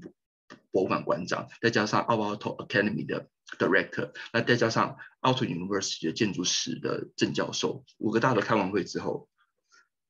[0.70, 9.28] 博博物馆馆长，再加上阿巴托 Academy 的 Director，那再加上 Aalto University 的建筑史的郑教授，五个大的开完会之后，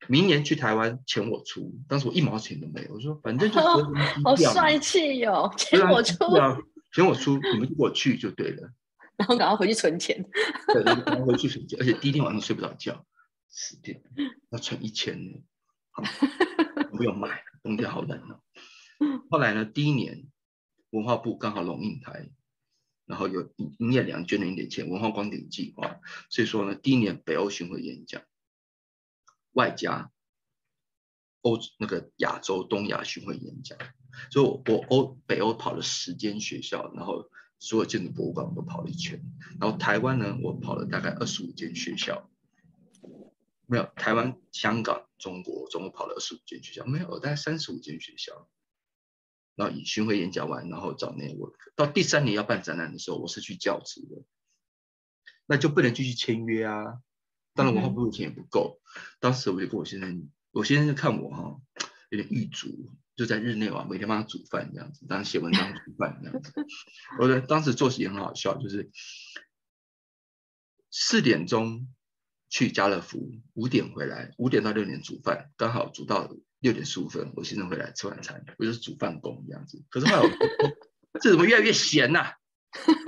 [0.07, 3.59] 明年去台湾钱我出，当时我一毛钱都没有，我说反正就
[4.23, 6.13] 好帅气哟，钱我出。
[6.91, 8.71] 钱我出，你们我去就对了。
[9.15, 10.23] 然后赶快回去存钱。
[10.73, 13.05] 对，然后回去存钱，而且第一天晚上睡不着觉，
[13.51, 14.01] 十点
[14.49, 15.39] 要存一千呢。
[16.91, 18.39] 不用买，冬天好冷哦。
[19.29, 20.27] 后来呢，第一年
[20.89, 22.31] 文化部刚好龙应台，
[23.05, 28.21] 然后有营业良捐了一点钱，文化光点计划，所以说呢，第一年北欧巡回演讲，
[29.53, 30.11] 外加
[31.41, 33.77] 欧那个亚洲东亚巡回演讲。
[34.31, 39.21] 所以，我我欧北欧跑了十间学校，然后所有建筑博物馆我都跑了一圈。
[39.59, 42.29] 然后台湾呢，我跑了大概二十五间学校，
[43.65, 48.49] 没有台湾、香港、中国总共跑了二十五间学校，没有大概三十五间学校。
[49.59, 54.23] 然后巡回演讲完，然后找那我到第三年要办展览的时候，我是去教职的，
[55.45, 57.01] 那就不能继续签约啊。
[57.53, 58.79] 当然，文化部的钱也不够。
[59.19, 61.59] 当时我就跟我先生，我先生看我哈
[62.09, 62.89] 有点狱卒。
[63.17, 66.53] 就在日内瓦每天帮他煮饭这样子，当写文章煮饭这样子。
[67.19, 68.89] 我的当时作息也很好笑，就是
[70.89, 71.93] 四点钟
[72.47, 79.83] 去家乐福，五点回来，五点到六点煮饭，刚好煮到六点十五分，我先生回来吃晚餐，我就是煮饭工这样子。
[79.89, 80.29] 可是后来我
[81.21, 82.33] 这怎么越来越咸呐？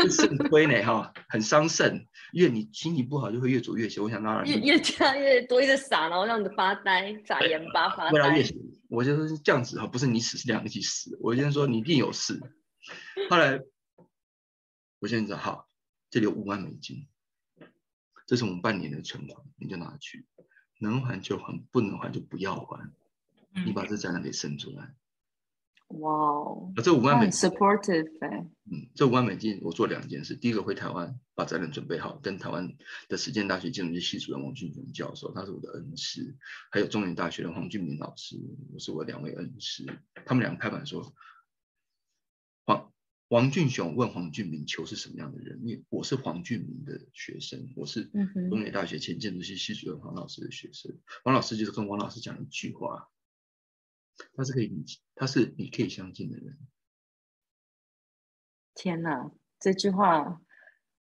[0.10, 2.08] 肾亏呢哈，很伤肾。
[2.34, 4.02] 越你心情不好，就会越煮越咸。
[4.02, 8.12] 我想当然越越加越多，一直撒，然后让你发呆，撒盐巴发呆。
[8.12, 8.58] 越来越咸。
[8.90, 11.18] 我就是这样子哈，不是你死是两个一起死。
[11.22, 12.40] 我先说你一定有事。
[13.30, 13.60] 后来
[15.00, 15.70] 我现在知道，好，
[16.10, 17.08] 这里有五万美金，
[18.26, 20.26] 这是我们半年的存款，你就拿去，
[20.80, 22.92] 能还就还，不能还就不要还。
[23.66, 24.96] 你把这展览给生出来。
[26.00, 26.72] 哇哦！
[26.82, 28.08] 这五万美金，supportive
[28.64, 30.36] 嗯，这五万美金我做两件事。
[30.36, 32.74] 第一个回台湾把展览准备好，跟台湾
[33.10, 36.38] 的实践大学建筑系主任王俊雄教授，他是我的恩师，
[36.72, 38.38] 还有中原大学的黄俊明老师，
[38.72, 39.86] 我是我两位恩师。
[40.26, 41.14] 他们两个拍板说，
[42.66, 42.94] 黄
[43.28, 45.60] 王俊雄问黄俊明求是什么样的人？
[45.62, 48.06] 因为我是黄俊明的学生，我是
[48.50, 50.98] 中原大学前建筑系系主任黄老师的学生。
[51.26, 53.10] 王老师就是跟王老师讲一句话。
[54.36, 56.58] 他是可以你，他是你可以相信的人。
[58.74, 60.42] 天哪，这句话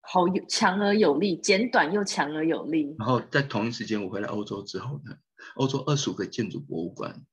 [0.01, 2.95] 好有强而有力，简短又强而有力。
[2.97, 5.17] 然后在同一时间，我回来欧洲之后呢，
[5.55, 7.25] 欧洲二十五个建筑博物馆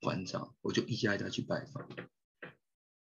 [0.00, 1.88] 馆长，我就一家一家去拜访。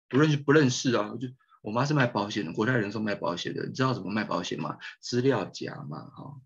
[0.09, 1.11] 不认识不认识啊？
[1.13, 1.29] 我就
[1.63, 4.79] 我妈是卖保险的，国泰人寿卖保险的，你知道怎么卖保险吗？
[5.01, 6.41] 资料夹嘛，哈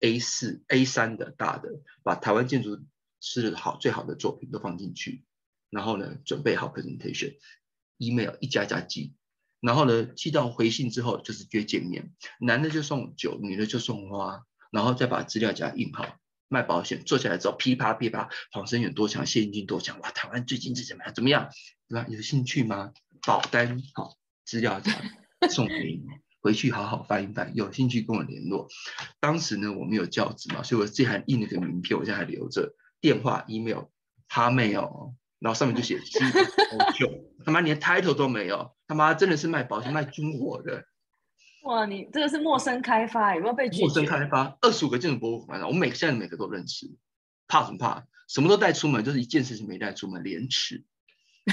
[0.00, 2.78] ，A 四 A 三的大的，把台湾建筑。
[3.20, 5.24] 是好最好的作品都放进去，
[5.70, 9.14] 然后呢，准备好 presentation，email 一家家寄，
[9.60, 16.16] 然后呢，寄到回信之后就是约见面，男的就送酒，女的就送花，然后再把资料夹印好，
[16.48, 21.14] 卖保险，坐下来之后噼啪噼啪，黄生远多强，谢英俊多强，哇，台湾最近是怎么样？
[21.14, 21.50] 怎么样？
[21.88, 22.06] 对吧？
[22.08, 22.92] 有兴趣吗？
[23.26, 24.92] 保单好，资料夹
[25.50, 26.06] 送给你，
[26.40, 28.68] 回去好好翻一翻，有兴趣跟我联络。
[29.20, 32.74] 当时呢，我没有教职嘛，所以我这还印了个名片，我现在还留着。
[33.00, 33.84] 电话、email、
[34.28, 36.18] 他没有，然后上面就写“七
[36.98, 37.08] 九”，
[37.44, 40.84] 他妈连 title 都没有，他妈真的是卖保险、卖军火的。
[41.64, 46.86] 哇，你这个是陌生开发，有没有被拒陌生开发，二十五个建筑博物馆，我每现在每个都认识，
[47.46, 48.06] 怕什么怕？
[48.28, 50.82] 什么都带出门，就是一件事情没带出门，廉耻。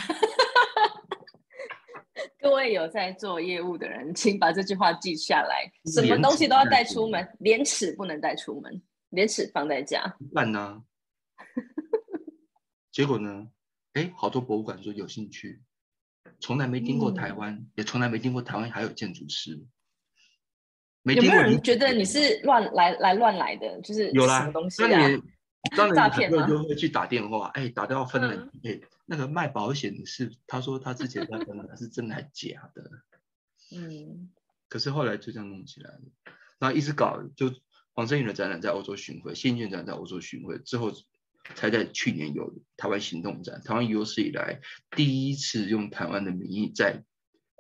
[2.40, 10.16] 各位有在做业务的人，请把这句话记下来，什么东西都要带出门，廉耻不能带出门，廉耻放在家。
[10.32, 10.82] 烂呢？
[12.92, 13.50] 结果呢？
[13.94, 15.64] 哎，好多博物馆说有兴趣，
[16.40, 19.66] 从来没听过台湾，也从来没听过台湾还有建筑师。
[21.04, 23.82] 有没有人觉得你是乱来来乱来的？
[23.82, 25.10] 就是有啦，什么东西啊？
[25.96, 26.48] 诈骗吗？
[26.48, 32.92] 就会去打电话，哎，打电话分了，哎，那个卖保险的是，他说他之前在分了，是真的还是假的？
[33.74, 34.32] 嗯。
[34.70, 36.02] 可是后来就这样弄起来了，
[36.60, 37.52] 然后一直搞，就
[37.94, 40.92] 黄振宇的展览在欧洲巡回，谢建展在欧洲巡回之后。
[41.56, 44.60] 才在去年有台湾行动展，台湾有史以来
[44.92, 47.04] 第一次用台湾的名义在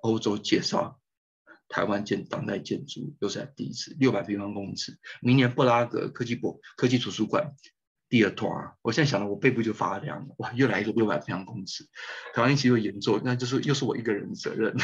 [0.02, 1.00] 欧洲介绍
[1.70, 4.98] 台湾建当代建筑，又是第一次，六百平方公尺。
[5.22, 7.52] 明年布拉格科技博科技图书馆
[8.08, 11.84] 第二团，我现在想到我背部就发凉了，哇，又来一个六百平方公尺，
[12.34, 14.76] 台湾一起又严重，那就是又是我一个人的责任，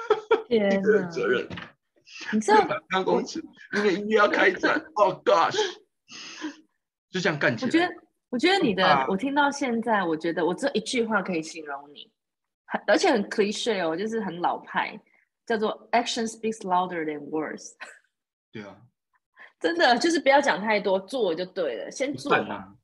[0.48, 1.48] 一个人责任。
[2.32, 3.44] 你知道，六百平方公尺，
[3.76, 5.58] 因为一定要开展，Oh gosh，
[7.10, 7.68] 就这样干起来。
[7.68, 8.09] 我觉得。
[8.30, 12.10] 我觉得你的，我听到现在，我觉得我只有一句话可以形容你，
[12.64, 14.98] 很而且很 cliche 哦，就是很老派，
[15.44, 17.72] 叫做 action speaks louder than words。
[18.52, 18.80] 对啊，
[19.58, 22.76] 真的就是不要讲太多，做就对了，先做嘛。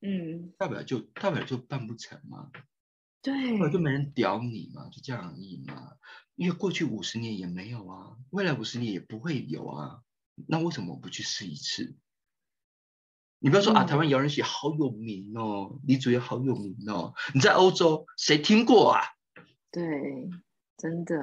[0.00, 2.50] 嗯，大不了就大不了就办不成嘛，
[3.22, 5.92] 对，大不了就没人屌你嘛，就这样而已嘛。
[6.34, 10.00] 因为过去五十年也没有啊，未来五十年也不会有啊，
[10.48, 11.94] 那为什么我不去试一次？
[13.44, 17.12] 你不要说啊，台湾摇人戏好有名哦，李主也好有名哦。
[17.34, 19.02] 你在欧洲谁听过啊？
[19.70, 20.30] 对，
[20.78, 21.14] 真的，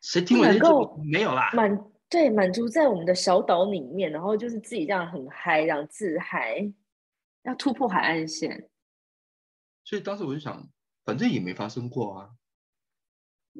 [0.00, 0.46] 谁听过？
[0.46, 6.72] 能够没有啦，满对满足在我们的小岛里面，然后就是自己这样很嗨，这样自嗨，
[7.42, 8.70] 要突破海岸线。
[9.84, 10.70] 所以当时我就想，
[11.04, 12.30] 反正也没发生过啊，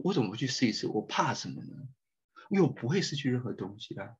[0.02, 0.86] 我怎么不去试一试？
[0.86, 1.76] 我怕什么呢？
[2.48, 4.16] 因为我不会失去任何东西啊。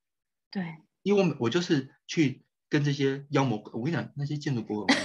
[0.51, 2.45] 对，因为我我就是去。
[2.73, 4.99] 跟这些妖魔鬼，我跟你讲，那些建筑博物馆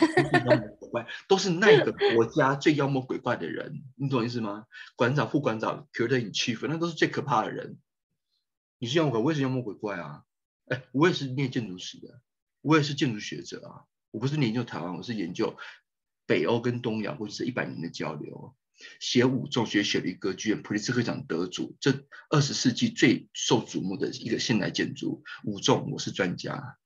[0.46, 4.68] 妖魔鬼怪，都是那个国家最妖魔鬼怪的人，你懂意思吗？
[4.96, 7.78] 馆长、副馆长、curator in chief，那都是最可怕的人。
[8.80, 10.24] 你是妖魔鬼，我也是妖魔鬼怪啊！
[10.68, 12.22] 哎，我也是念建筑史的，
[12.62, 13.84] 我也是建筑学者啊！
[14.12, 15.58] 我不是研究台湾，我是研究
[16.26, 18.56] 北欧跟东亚过去这一百年的交流。
[19.02, 26.78] 写五重学雪梨歌剧院普利兹克奖得主，这二十世纪最受瞩目的一个现代建筑五重，我是专家。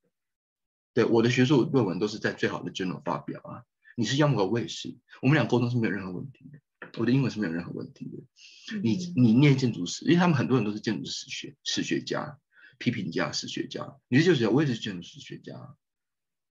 [0.93, 3.63] 对我的学术论文都是在最好的 journal 发表啊！
[3.95, 6.59] 你是妖魔鬼，我也是，我们俩沟通是没有任何问题的。
[6.97, 8.79] 我的英文是没有任何问题的。
[8.81, 12.39] 你你念建筑史，因为他们很多人都是建筑史学史学家、
[12.77, 13.95] 批评家、史学家。
[14.07, 15.75] 你是建筑学家，我也是建筑史学家，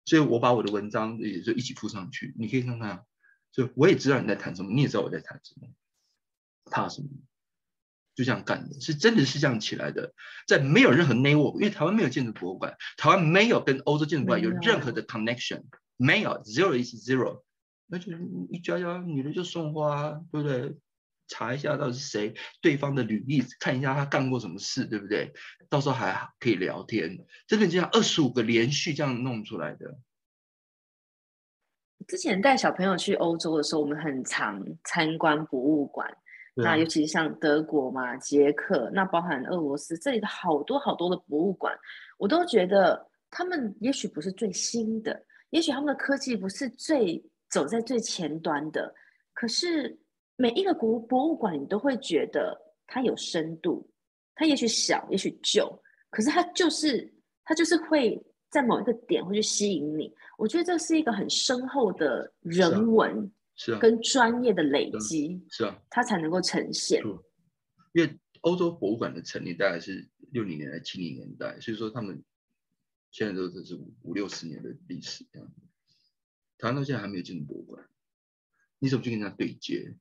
[0.05, 3.05] 所以我把我的文章也就一起附上去，你可以看看。
[3.51, 5.69] 就我也知道你在谈什么，你也知道我在谈什么，
[6.65, 7.07] 怕什么？
[8.15, 10.13] 就这样干的，是真的是这样起来的，
[10.47, 15.63] 在没有任何 network，因为台湾没有建筑博物馆，台湾没有跟欧洲建筑馆有任何的 connection，
[15.97, 17.43] 没有 zero is zero，
[17.87, 18.11] 那就
[18.49, 20.75] 一家家女的就送花，对不对？
[21.27, 25.33] 查一下到底是谁，对方的履历，看一下他干过什么事，对不对？
[25.69, 29.97] 到时候还可以聊天，真的就像二十五个连续这样弄出来的。
[32.07, 36.15] 之前带小朋友去欧洲的时候，我们很常参观博物馆。
[36.57, 41.77] 那尤其是像德国嘛、捷克，那包含俄罗斯这里的好多好多的博物馆，
[42.17, 48.93] 我都觉得他们也许不是最新的，也许他们的科技不是最走在最前端的，
[49.33, 49.99] 可是
[50.37, 53.85] 每一个国博物馆，你都会觉得它有深度，
[54.33, 55.69] 它也许小，也许旧，
[56.09, 58.17] 可是它就是它就是会
[58.49, 60.09] 在某一个点会去吸引你。
[60.37, 63.29] 我觉得这是一个很深厚的人文。
[63.55, 67.01] 是啊，跟专业的累积是啊，它才能够呈现。
[67.93, 72.23] 因为欧洲博物馆的成立大概是六零年代、七零年代，所以说他们
[73.11, 75.47] 现在都只是五六十年的历史这样。
[76.57, 77.85] 台湾到现在还没有进入博物馆，
[78.79, 79.95] 你怎么去跟人家对接？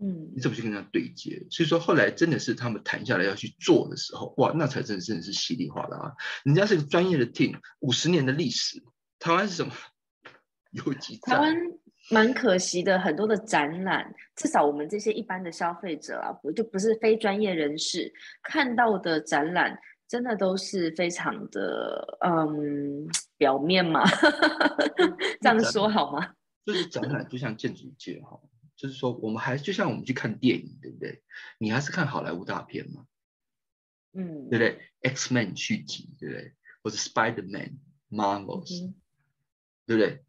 [0.00, 1.46] 嗯，你怎么去跟人家对接？
[1.50, 6.14] 所以说后来真的是他们谈下来要去做的时候，哇，那才真真的是稀里哗啦啊！
[6.44, 8.82] 人家是个专业的 team，五十年的历史，
[9.18, 9.72] 台湾是什么？
[10.70, 11.54] 有几台湾？
[12.10, 19.78] 蛮可惜的，很多的展览，至少我们这些一般的消费者啊，不就不是非专业人士看到的展览，
[20.08, 23.06] 真的都是非常的嗯
[23.36, 24.04] 表面嘛，
[25.40, 26.34] 这样说好吗？
[26.64, 28.40] 就是展览就像建筑界哈，
[28.76, 31.22] 就是说我们还就像我们去看电影，对不对？
[31.58, 33.04] 你还是看好莱坞大片嘛，
[34.14, 36.54] 嗯，对不对？X Men 续集，对不对？
[36.82, 37.78] 或者 Spider Man、
[38.10, 38.92] Marvels，
[39.86, 40.22] 对不对？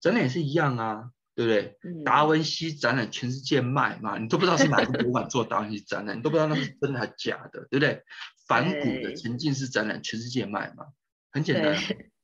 [0.00, 2.02] 展览也是一样啊，对不对？
[2.04, 8.02] 达文西展览全世界卖嘛，你都不知道是哪个博物馆做达文西展览，你都不知道那是真的还是假的，对不对？
[8.46, 10.86] 反古的沉浸式展览全世界卖嘛，
[11.30, 11.76] 很简单。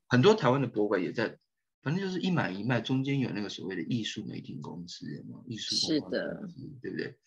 [0.07, 1.39] 很多台湾的博物馆也在，
[1.83, 5.07] 反正就是一买一卖，中间有那个所谓的艺术媒体公司，
[5.47, 6.49] 艺术是的，
[6.81, 7.19] 对不对？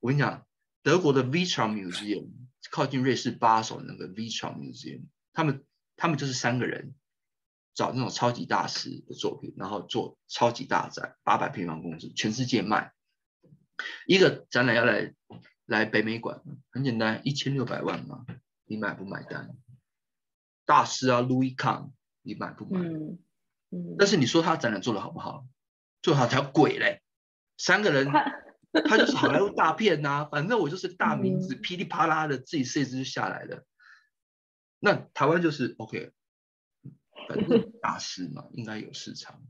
[0.00, 0.46] 我跟你讲，
[0.82, 2.28] 德国的 v i t r a Museum
[2.70, 5.64] 靠近瑞士巴首那个 v i t r a Museum，他们
[5.96, 6.94] 他们就是三个人。
[7.74, 12.92] 找那种超级大师的作品，然后做超级大展，八百平方公尺，全世界卖。
[14.06, 15.14] 一个展览要来
[15.66, 18.24] 来北美馆，很简单，一千六百万嘛，
[18.64, 19.56] 你买不买单？
[20.64, 21.92] 大师啊，Louis Kahn，
[22.22, 22.80] 你买不买？
[22.80, 25.46] 嗯，但是你说他展览做的好不好？
[26.02, 27.00] 做好条鬼嘞！
[27.56, 33.64] 三个人，他他就是好莱坞大片呐、反正我就是大名字，嗯噼里啪啦的自己设置就下来了。
[34.80, 36.10] 那台湾就是 OK，
[37.28, 39.42] 反正大师嘛，应该有市场，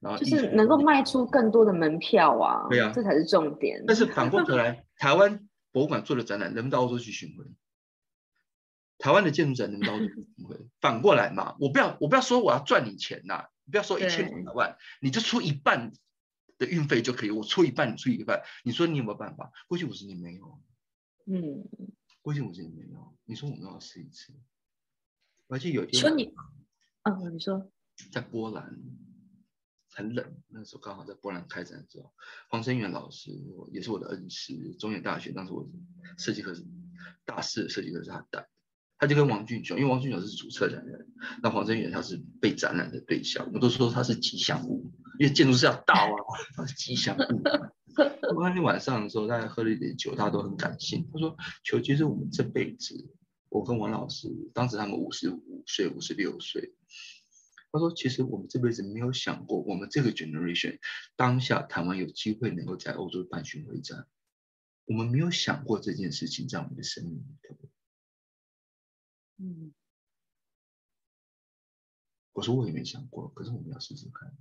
[0.00, 3.84] 然后就是能够卖出更多的门票啊，对啊这才是重点。
[3.86, 7.44] 但是反过头来， 台湾博物馆做的展览能不能到欧洲去巡回？
[8.98, 10.66] 台湾的建筑展能不能到欧洲去巡回？
[10.80, 15.92] 反过来嘛，我不要我不要说我要赚你钱呐、你不要说一千对五百万，你就出一半
[16.58, 19.52] 的运费就可以，我出一半，你出一半，你说你有没有办法？
[19.68, 20.62] 过去五十年没有，
[21.26, 21.68] 嗯，
[22.22, 24.32] 过去五十年没有，你说我们要试一次。
[25.48, 26.34] 而且有一天说你，
[27.08, 27.70] 嗯，你说，
[28.10, 28.76] 在波兰
[29.92, 32.12] 很冷，那时候刚好在波兰开展的时候，
[32.50, 33.30] 黄生远老师
[33.70, 35.70] 也是我的恩师，中原大学当时我
[36.18, 36.66] 设计课是
[37.24, 38.48] 大四的设计课是他带，
[38.98, 41.06] 他就跟王俊雄，因为王俊雄是主策展人，
[41.44, 44.90] 那黄生远他是被展览的对象，我都说他是吉祥物，
[45.20, 46.10] 因为建筑师要到啊，
[46.56, 47.42] 他是吉祥物。
[48.38, 51.08] 那天晚上的时候，大家喝了一点酒，大家都很感性。
[51.12, 51.34] 他说
[51.64, 52.94] ：“球，其实我们这辈子，
[53.56, 56.74] 我跟王老师，当时他们五十五岁、五十六岁。
[57.72, 60.78] 他说，其实我们这辈子没有想过，我们这个 generation
[61.16, 64.06] 当下台湾有机会能够在欧洲办巡回展，
[64.84, 67.56] 我们没有想过这件事情在我们的生命里头。
[69.38, 69.72] 嗯，
[72.32, 74.36] 我说我也没想过，可是我们要试试看。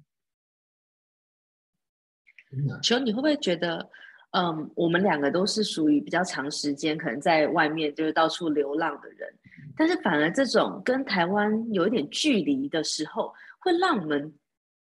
[2.52, 3.90] 真的，球，你会不会觉得，
[4.32, 9.34] 嗯，我们两个都是属于比较长时间可能在外面就是到处流浪的人，
[9.78, 14.34] 但是反而这种跟台湾有一点距离的时候，会让我们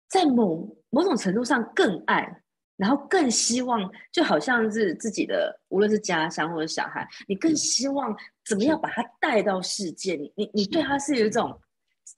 [0.08, 2.40] 在某某种程度上更爱，
[2.76, 11.56] 然后更希望，就好像是自己的，无论是家乡或者小孩，你更希望怎么样把他带到世界，你你你对他是有一种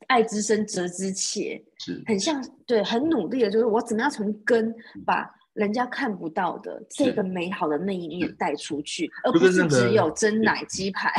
[0.08, 2.02] 爱之深责之切，是。
[2.06, 4.74] 很像对，很努力的，就是我怎么样从根
[5.04, 11.10] 把人家看不到的这个美好的那一面带出去，而不是那个只有蒸奶鸡排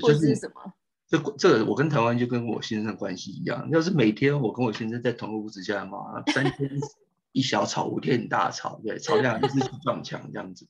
[0.00, 0.72] 或是什么。
[1.06, 6.70] 这这个我跟台湾就跟我先生的关系一样，要是每天我跟我先生在同个屋子下嘛，三天
[7.32, 10.66] 一小吵，五天一大吵，对，吵架一直去撞墙这样子。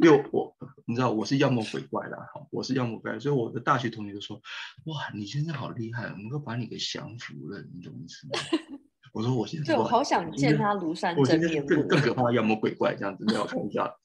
[0.00, 0.54] 因为我
[0.86, 4.36] 你知道我是妖魔鬼怪啦，哈，我是妖魔鬼怪，所以我的大学同学就说，
[4.84, 8.78] 哇，你先生好厉害，能够把你给降服了，你懂意思吗？
[9.14, 11.68] 我说我先生对，我好想见他庐山我现在真面目。
[11.68, 13.96] 更更可怕的妖魔鬼怪这样子，没有开玩笑。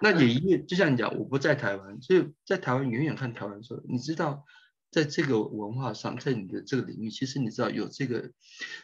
[0.00, 4.46] 那也因为就像你讲，我不在台湾，所以在台湾远远看台湾的时候，你知道，
[4.90, 8.30] 在这个文化上，在你的这个领域，其实你知道有这个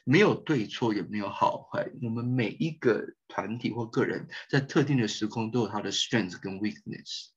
[0.04, 1.90] 没有对错，也没有好坏。
[2.02, 7.30] 我们每一个团体或个人在特定的时空都有他的 strength 跟 weakness。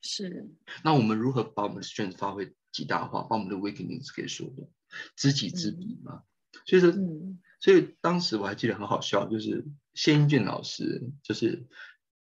[0.00, 0.48] 是，
[0.84, 4.68] 那我们如何把我们的 strength 发挥极大化，把我们的 weakness 给说的
[5.16, 6.22] 知己知彼嘛？
[6.66, 11.66] 所以说，嗯所以当时我还记得很好笑，就是谢英俊老师，就是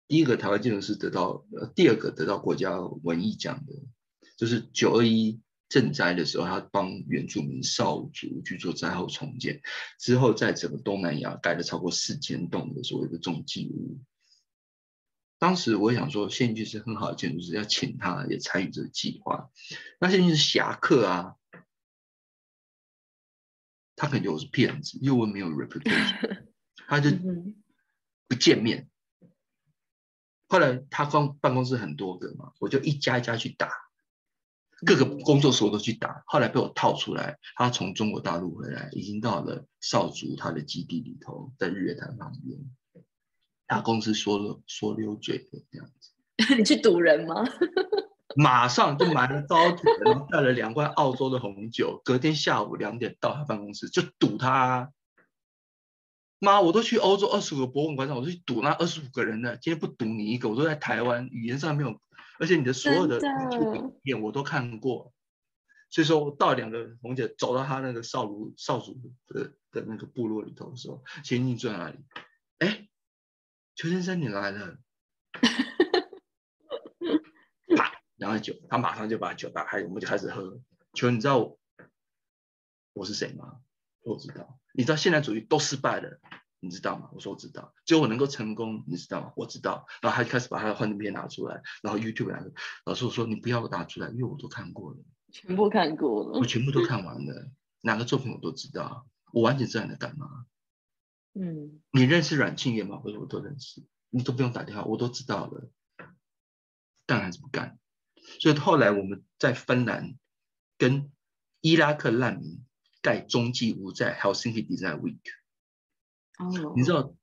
[0.10, 3.72] 第一个台湾建筑师得到，呃，第二个得到国家文艺奖的，
[4.36, 9.62] 就是九二一赈灾的时候，他帮原住民少族去做灾后重建，
[9.98, 14.02] 之后在整个东南亚盖了超过四千栋的所谓的重机屋。
[15.40, 19.50] 当时我想说，谢英俊是很好的建筑师，要请他也参与这个计划。
[19.98, 21.36] 那谢英俊是侠客啊，
[24.02, 26.44] 他可能觉我是骗子，因为我没有 reputation，
[26.90, 27.62] 他就嗯
[28.28, 28.90] 不见面。
[30.48, 33.70] 后来他光办公室很多个嘛，我就一家一家去打，
[34.88, 36.24] 各个工作所都去打。
[36.26, 42.60] 后来被我套出来，他从中国大陆回来，已经到了少族他的基地里头，在日月潭旁边。
[43.68, 46.12] 他公司说了说溜嘴的这样子，
[46.58, 47.36] 你去堵人吗？
[48.36, 54.90] 马上就买了高铁，然后带了两罐澳洲的红酒，隔天下午两点到他办公室就堵他啊、
[56.40, 62.02] 妈，我都去欧洲二十五个博物馆上，我都去堵那二十五个人了，今天不堵你一个，我都在台湾，语言上没有，
[62.40, 63.58] 而且你的所有的真的。
[63.58, 65.14] YouTube 影片我都看过，
[65.90, 72.00] 所以说我到两个红姐走到他那个少族少族的的那个部落里头的时候，前进住在哪里？
[72.60, 72.88] 哎，
[73.76, 74.78] 邱先生你来了，
[75.32, 75.42] 啪，
[78.22, 80.62] 然后酒，他马上就把酒打开，我们就开始喝。
[80.94, 81.58] 求，你知道我
[82.94, 83.62] 我是谁吗？
[84.04, 84.60] 我知道。
[84.76, 86.20] 你知道现代主义都失败了，
[86.60, 87.10] 你知道吗？
[87.14, 87.74] 我说我知道。
[87.84, 89.34] 只有我能够成功，你知道吗？
[89.36, 89.88] 我知道。
[90.04, 92.52] 然后他就开始把他的幻灯片拿出来，然后 YouTube 拿出来。
[92.86, 94.98] 老师我说你不要拿出来，因为我都看过了，
[95.32, 96.46] 全部看过了我。
[96.46, 97.50] 全部都看完了，
[97.82, 100.46] 哪个作品我都知道，我完全知道你在干嘛。
[101.34, 103.02] 嗯，你认识阮庆元吗？
[103.04, 105.72] 我说我都认识，你都不用打电话，我都知道了，
[107.08, 107.80] 但还是不干。
[108.40, 110.16] 所以后来我们在芬兰
[110.78, 111.12] 跟
[111.62, 112.66] 伊拉克难民
[113.02, 115.20] 盖中继屋在 Helsinki Design Week。
[116.40, 117.16] 哦，你知道，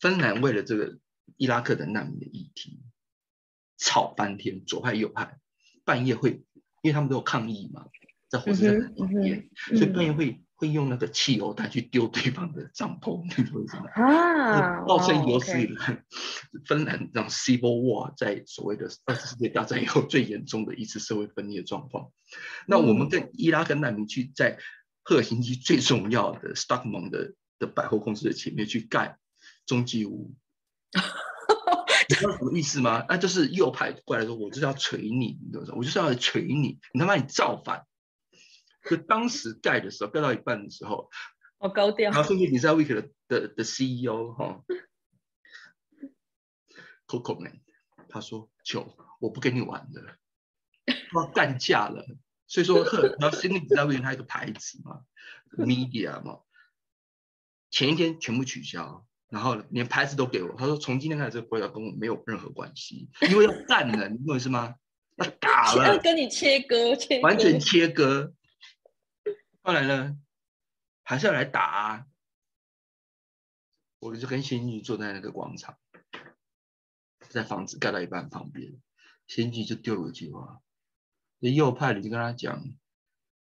[0.00, 0.98] 芬兰为了这个
[1.36, 2.82] 伊拉克的难民的议题，
[3.78, 5.38] 吵翻天，左派右派，
[5.84, 6.44] 半夜会，
[6.82, 7.88] 因为他们都有抗议嘛，
[8.28, 13.86] 在火车站旁边，所以半夜会会用那个汽油弹去丢对方的帐篷， 你说为什么？
[13.94, 16.02] 啊，造成有哦史以来
[16.66, 22.10] 芬兰这种 civil war 在所谓的二次世界大战以后最严重的一次社会分裂状况。
[22.66, 24.58] 那我们跟伊拉克难民去在
[25.02, 29.18] 赫尔辛基最重要的 Stockman 的的百货公司的前面去盖
[29.66, 30.34] 中继屋，
[32.08, 33.04] 你知道什么意思吗？
[33.08, 35.74] 那就是右派过来说，我就是要锤你，你知道吗？
[35.76, 37.84] 我就是要来锤你，你他妈你造反！
[38.88, 41.10] 就当时盖的时候，盖到一半的时候，
[41.58, 44.62] 好高调然后你是 Week 的的的 CEO 哈、
[47.06, 47.60] Coco Man，
[48.08, 50.16] 他说：“球，我不跟你玩了，
[51.14, 52.04] 我要干架了。”
[52.46, 55.00] 所以说，赫然后 Sydney Design Week 它有个牌子嘛
[55.56, 56.40] ，Media 嘛，
[57.70, 60.54] 前一天全部取消，然后连牌子都给我。
[60.58, 64.74] 他说：“从今天开始，这个国家跟我没有任何关系，因为要干了，你懂我意思吗？
[65.16, 65.86] 要打了。
[65.96, 68.34] ”要跟你切割，切割完全切割。
[69.66, 70.18] 后来呢，
[71.02, 72.06] 还是要来打、啊。
[73.98, 75.78] 我就跟先进坐在那个广场，
[77.30, 78.74] 在房子盖到一半旁边，
[79.26, 80.60] 先进就丢了一句话：，
[81.40, 82.62] 这右派你就跟他讲，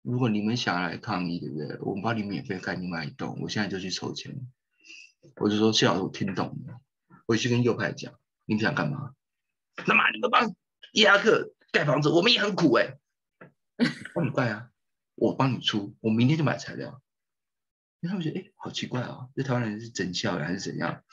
[0.01, 1.77] 如果你们想来抗议，对不对？
[1.81, 4.49] 我们帮你免费盖另外一栋，我现在就去筹钱。
[5.35, 6.79] 我就说谢老师，我听懂了，
[7.25, 9.13] 我去跟右派讲，你们想干嘛？
[9.85, 10.55] 那么你们帮
[10.93, 12.97] 伊拉克盖房子，我们也很苦哎、
[14.13, 14.69] 帮你盖啊，
[15.15, 17.01] 我帮你出，我明天就买材料。
[17.99, 21.03] 因为他们觉得，哎，好奇怪啊，这台湾人是真笑还是怎样？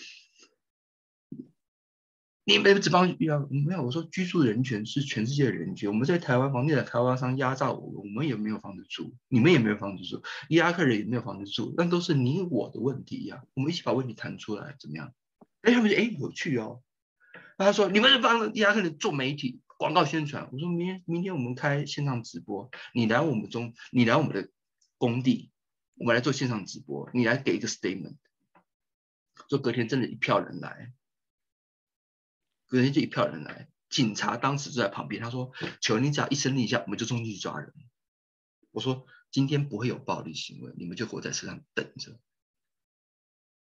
[2.43, 3.83] 你们只帮遇到没有？
[3.83, 5.89] 我说居住人权是全世界的人权。
[5.89, 15.15] 我们在台湾房地产开发商压榨我们，我们也没有房子住，你们也没有房子住，伊拉克人也没有房子住，那都是你我的问题呀、我们一起把问题谈出来，怎么样？
[15.61, 16.83] 哎，他们觉得哎有趣哦。
[17.57, 20.51] 他说你们是帮伊拉克人做媒体广告宣传。
[20.53, 24.51] 我说明天明天我们开线上直播，你来我们中，你来我们的
[24.99, 25.51] 工地，
[25.95, 28.19] 我们来做线上直播，你来给一个 statement。
[29.49, 30.93] 说隔天真的一票人来，
[32.67, 35.51] 隔天就一票人来，警察当时就在旁边，他说
[35.81, 37.73] ：“求你只要一声令下，我们就冲进去抓人。”
[38.73, 42.21] 我说：“今天不会有暴力行为，你们就活在车上等着。”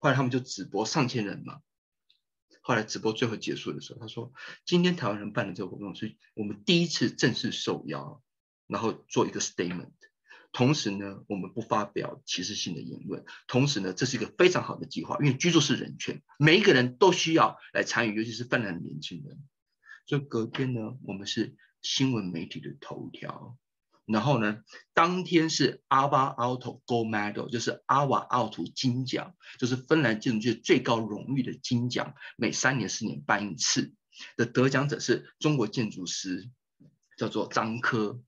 [0.01, 1.61] 后来他们就直播上千人嘛。
[2.69, 4.31] 后来直播最后结束的时候，他说
[4.67, 8.23] ：“今天台湾人办的这个活动是我们第一次正式受邀，
[8.67, 9.95] 然后做一个 statement。
[10.53, 13.25] 同时呢，我们不发表歧视性的言论。
[13.47, 19.43] 同时呢，这是一个非常好的计划，因为居住是人权，每一个人都需要来参与，尤其是芬兰的年轻人。
[20.05, 23.57] 所以隔天呢，我们是新闻媒体的头条。
[24.09, 24.63] 然后呢，
[24.95, 33.95] 当天是阿瓦奥图 Gold Medal，就是阿瓦奥图金奖，就是芬兰建筑界最高荣誉的金奖，每三年、四年颁一次。
[34.37, 36.51] 的得奖者是中国建筑师，
[37.17, 38.21] 叫做张科。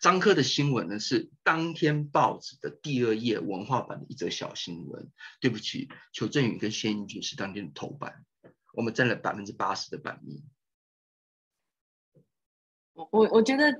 [0.00, 5.10] 张科的新闻呢是当天报纸的第二页文化版的一则小新闻。
[5.40, 8.26] 对不起，邱振宇跟谢英俊是当天的头版，
[8.74, 10.42] 我们占了百分之八十的版面。
[12.92, 13.72] 我我我觉得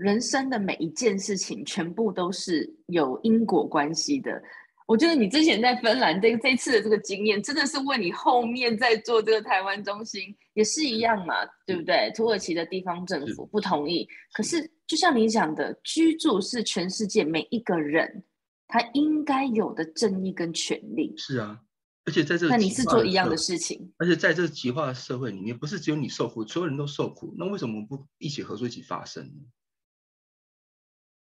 [0.00, 4.42] 人生的每一件事情，全部都是有因果关系的。
[4.86, 11.34] 我觉得你之前在芬兰这这次的这个经验，真的是为你后面在做这个台湾中心也是一样嘛，
[11.66, 12.10] 对不对？
[12.16, 18.24] 土耳其的地方政府不同意，可是就像你讲的，居住是全世界每一个人
[18.66, 21.14] 他应该有的正义跟权利。
[21.18, 21.60] 是啊，
[22.06, 27.34] 而且在这个那你是做一样的事情，而且在这个极化的社会里面，不是只有你受苦，所有人都受苦。
[27.38, 29.40] 那为什么不一起合作，一起发声呢？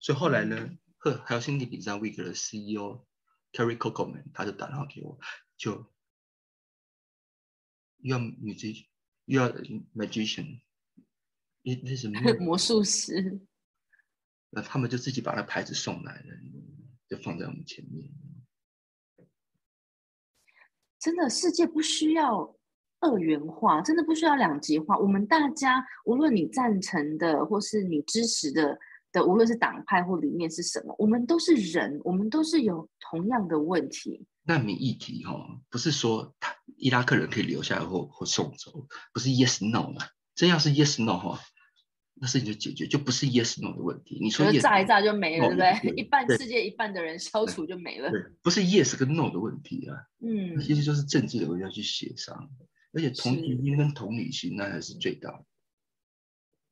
[0.00, 3.06] 所以后来呢，赫还有新地比赛 Week 的 CEO
[3.52, 5.18] Terry Cocoman 他就打电话给我，
[5.56, 5.72] 就
[7.98, 8.86] 又要 musician，
[9.24, 9.48] 又要
[9.94, 10.60] magician，
[11.62, 12.20] 那那什么？
[12.40, 13.40] 魔术师。
[14.50, 16.26] 那他们就自己把那牌子送来了，
[17.08, 18.10] 就放在我们前面。
[20.98, 22.56] 真的，世界不需要
[23.00, 24.96] 二元化，真的不需要两极化。
[24.96, 28.78] 我们大家，无论你赞成的，或是你支持的
[29.12, 34.26] 的，无论是党派或理念是什么，我们都是人，我们都是有同样的问题。
[34.44, 40.06] 难民议题哈、哦，不是说他伊拉克人可以留下来或或送走，不是 yes no 嘛？
[40.34, 41.40] 真要是 yes no 哈、
[42.14, 44.18] 那事情就解决，就不是 yes no 的问题。
[44.20, 45.94] 你说 yes，炸一炸就没了，对不对？
[45.96, 48.10] 一半世界一半的人消除就没了。
[48.10, 52.48] 对，不是 yes 跟 no 的问题啊，嗯，其实就是政治的问题要去协商，
[52.92, 55.44] 而且同是情心跟同理心那才是最大的。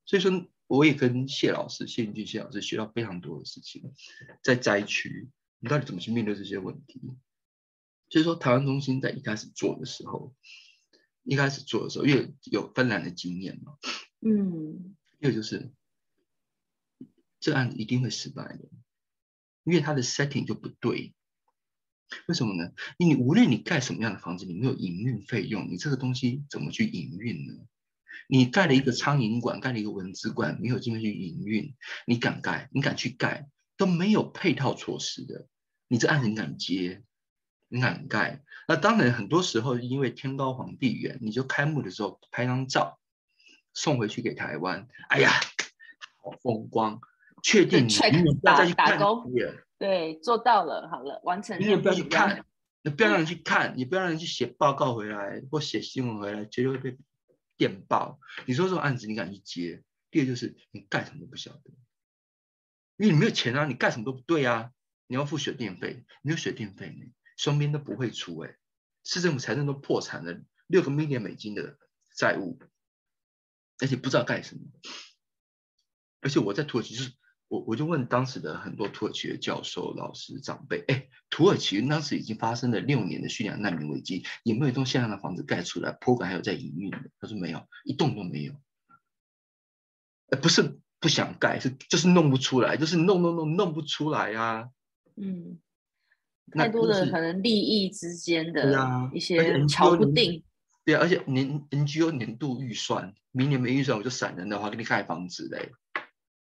[0.06, 0.30] 所以说，
[0.66, 3.92] 我也跟谢老师、谢云俊谢老师学到非常多的事情，
[4.42, 5.28] 在灾区，
[5.60, 7.00] 你到底怎么去面对这些问题？
[8.08, 10.34] 所以说，台湾中心在一开始做的时候，
[11.24, 13.76] 一开始做的时候，因为有芬兰的经验嘛，
[14.20, 15.72] 嗯，一个就是
[17.40, 18.68] 这案子一定会失败的，
[19.64, 21.14] 因为它的 setting 就不对。
[22.28, 22.72] 为什么呢？
[22.98, 27.66] 因为你无论你盖什么样的房子，你没有营运费用，你这个东西怎么去营运呢？
[28.28, 31.74] 你盖了一个苍蝇馆，盖了一个蚊子馆，没有经费去营运，
[32.06, 32.68] 你敢盖？
[32.72, 33.48] 你敢去盖？
[33.76, 35.46] 都没有配套措施的，
[35.88, 37.02] 你这案子你敢接？
[37.68, 38.42] 你敢盖？
[38.68, 42.98] 那当然，很多时候因为天高皇帝远，你就开幕的时候拍张照，
[43.74, 44.88] 送回去给台湾。
[45.08, 45.30] 哎呀，
[46.22, 47.00] 好风光，
[47.42, 47.94] 确定你
[48.40, 48.98] 不要再去看
[49.78, 51.60] 对，做到了，好了，完成。
[51.60, 52.44] 你也不要去看，
[52.82, 56.96] 你不要让人去看，你不要让人去写报告回来或写新闻回来，绝对会被
[57.56, 58.20] 电报。
[58.46, 59.82] 你说这种案子你敢去接？
[60.10, 61.70] 第二就是你干什么都不晓得，
[62.96, 64.72] 因为你没有钱啊，你干什么都不对啊，
[65.06, 68.56] 你要付水电费，没有水电费呢，双边都不会出哎，
[69.04, 71.78] 市政府财政都破产了，六个 million 美金的
[72.16, 72.58] 债务，
[73.78, 74.62] 而且不知道干什么，
[76.20, 77.12] 而且我在土耳其是。
[77.48, 85.92] 我我就问当时的很多土耳其的教授、老师、长辈，哎，土耳其当时已经发生了六年的叙利亚难民危机，有没有一栋像样的房子盖出来？
[86.00, 86.98] 坡管还有在营运的？
[87.20, 88.54] 他说没有，一栋都没有。
[90.30, 94.68] 呃，不是不想盖，是就是弄不出来，就是弄弄弄弄不出来呀。
[95.14, 95.60] 嗯，
[96.50, 100.42] 太多的可能利益之间的一些瞧不定。
[100.84, 105.70] 对啊，而且年 NGO 年度预算，明年没预算我就散人的话，给你盖房子嘞。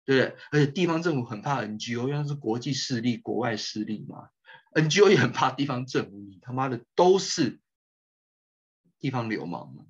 [0.04, 0.36] 对不对？
[0.52, 4.28] 而且地方政府很怕 NGO，因为是国际势力、国外势力嘛。
[4.74, 7.60] NGO 也很怕地方政府，你他妈的都是
[8.98, 9.84] 地方流氓嘛。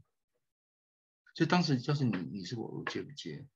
[1.34, 3.46] 所以当时就是你，你是我，我接不接？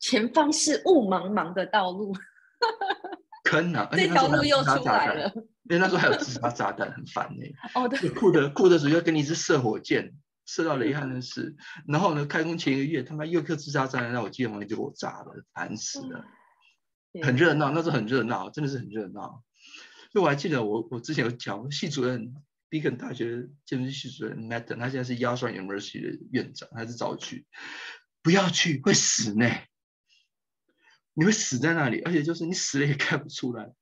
[0.00, 2.14] 前方是雾茫茫的道路，
[3.44, 3.88] 坑啊！
[3.92, 5.32] 这条路又出来了。
[5.68, 7.42] 因为那时候还有自杀炸弹，很烦呢。
[7.74, 8.08] 哦，对。
[8.10, 10.16] 酷的酷的时候要跟你一直射火箭。
[10.46, 12.24] 射到了遗憾的是，然后呢？
[12.24, 16.24] 开工前一个月，他妈又颗自杀炸弹，让我记得房间就给我炸了，烦死了。
[17.22, 19.42] 很热闹，那时候很热闹，真的是很热闹。
[20.12, 22.34] 所以我还记得，我我之前有讲，系主任
[22.70, 27.46] ，Beacon 大学建筑系主任 Matt，他现在是 Yale University 的院长，他是早去？
[28.22, 29.50] 不要去，会死呢。
[31.14, 33.72] 你会死在那里，而且就是你死了也看不出来。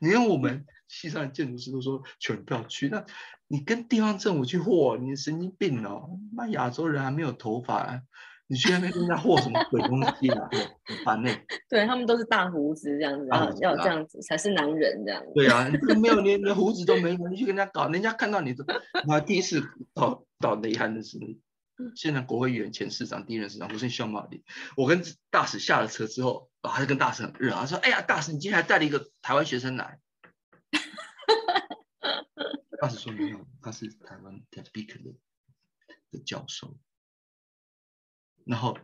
[0.00, 3.04] 你看我们西上的建筑师都说全不要去，那
[3.48, 6.18] 你跟地方政府去和，你神经病哦！
[6.36, 8.00] 那，亚洲人还没有头发，
[8.46, 10.48] 你去那边跟人家和什么鬼东西啊？
[10.86, 11.30] 很烦呢。
[11.68, 13.28] 对他们都是大胡子这样子，
[13.60, 15.22] 要这样子才是男人这样。
[15.34, 18.64] 对啊，你没有 连连胡子都没有，你去跟人家搞，人家看到你都，
[19.08, 19.62] 我第一次
[19.94, 21.18] 到到雷汉的是，
[21.96, 24.44] 现在国会议员前市长、第一任市长胡胜笑马里，
[24.76, 29.98] 我跟大使下了车之后，他就跟大使很热，他说：“哎呀，大使，你今天还带了一个台湾学生来。”
[32.84, 35.14] 大使说没有，他是台湾 Ted Beacon 的
[36.10, 36.76] 的教授。
[38.44, 38.76] 然后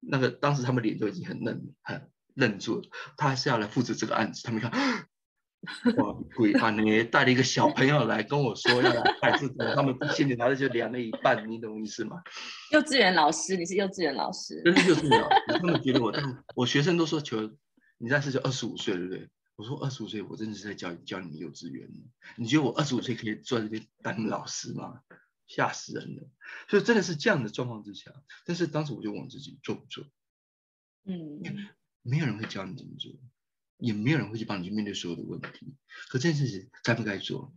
[0.00, 2.88] 那个当时他们脸都已经很愣，很愣住了。
[3.18, 4.42] 他还是要来负责这个案子。
[4.42, 4.72] 他们看，
[5.98, 6.70] 哇，鬼啊！
[6.70, 12.22] 你带了一个小朋友来跟我说要来盖这个，他们心里拿着就凉了一半，你懂意思吗？
[12.70, 14.62] 幼稚园老师，你是幼稚园老师？
[14.64, 15.36] 真是幼稚园老师。
[15.48, 17.42] 他们觉得我，但我学生都说求
[17.98, 19.28] 你，那是就二十五岁，对不对？
[19.62, 21.88] 我说二十五岁，我真的是在教教你们幼稚园
[22.36, 25.02] 你觉得我二十五岁可以坐在这边当老师吗？
[25.46, 26.28] 吓死人了！
[26.68, 28.10] 所以真的是这样的状况之下，
[28.44, 30.04] 但是当时我就问我自己做不做？
[31.04, 31.40] 嗯，
[32.02, 33.12] 没有人会教你怎么做，
[33.76, 35.76] 也没有人会去帮你去面对所有的问题。
[36.08, 37.54] 可这件事情该不该做？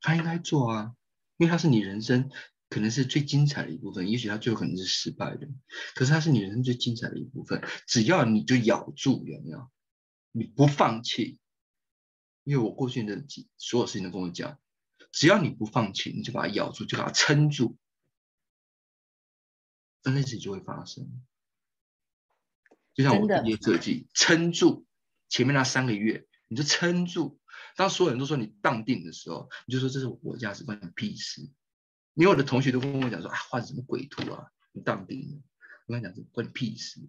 [0.00, 0.94] 他应该做啊，
[1.36, 2.30] 因为他是你人生
[2.70, 4.08] 可能是最精彩的一部分。
[4.08, 5.48] 也许他最后可能是失败的，
[5.94, 7.62] 可是他是你人生最精彩的一部分。
[7.86, 9.70] 只要你就咬住，有没有？
[10.32, 11.38] 你不放弃，
[12.44, 13.24] 因为我过去的
[13.56, 14.58] 所有事情都跟我讲，
[15.12, 17.76] 只要你不放弃，你就把它咬住，就把它撑住，
[20.02, 21.22] 那件事情就会发生。
[22.94, 24.86] 就像我毕业设计，撑住
[25.28, 27.40] 前面那三个月，你就撑住。
[27.76, 31.42] 当所有人都说你淡定的时候，你就说这是我价值观，屁事。
[32.14, 35.42] 因为我的同学都跟我讲说啊，画什么鬼图啊，你淡定了。
[35.86, 37.00] 我跟你讲，这关你屁事。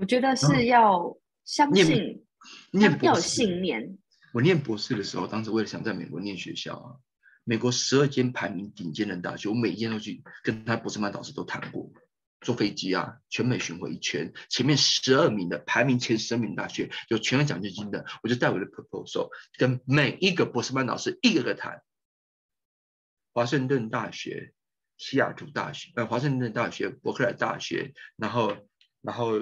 [0.00, 2.24] 我觉得是要相信，
[2.72, 3.98] 要要有信念。
[4.32, 6.96] 我念博士的时候，当时为了想在美国念学校啊，
[7.44, 11.92] 美国十二间排名顶尖的大学，我每一间都去跟他博士班导师都谈过。
[12.40, 19.28] 坐飞机啊，全美巡回一圈，前面十二名的排名前十名大学有全额奖学金的，我就带我的 proposal
[19.58, 21.82] 跟每一个博士班导师一个个谈。
[23.34, 24.54] 华盛顿大学、
[24.96, 28.56] 西雅图大学、呃华盛顿大学、伯克莱大学，然后
[29.02, 29.34] 然后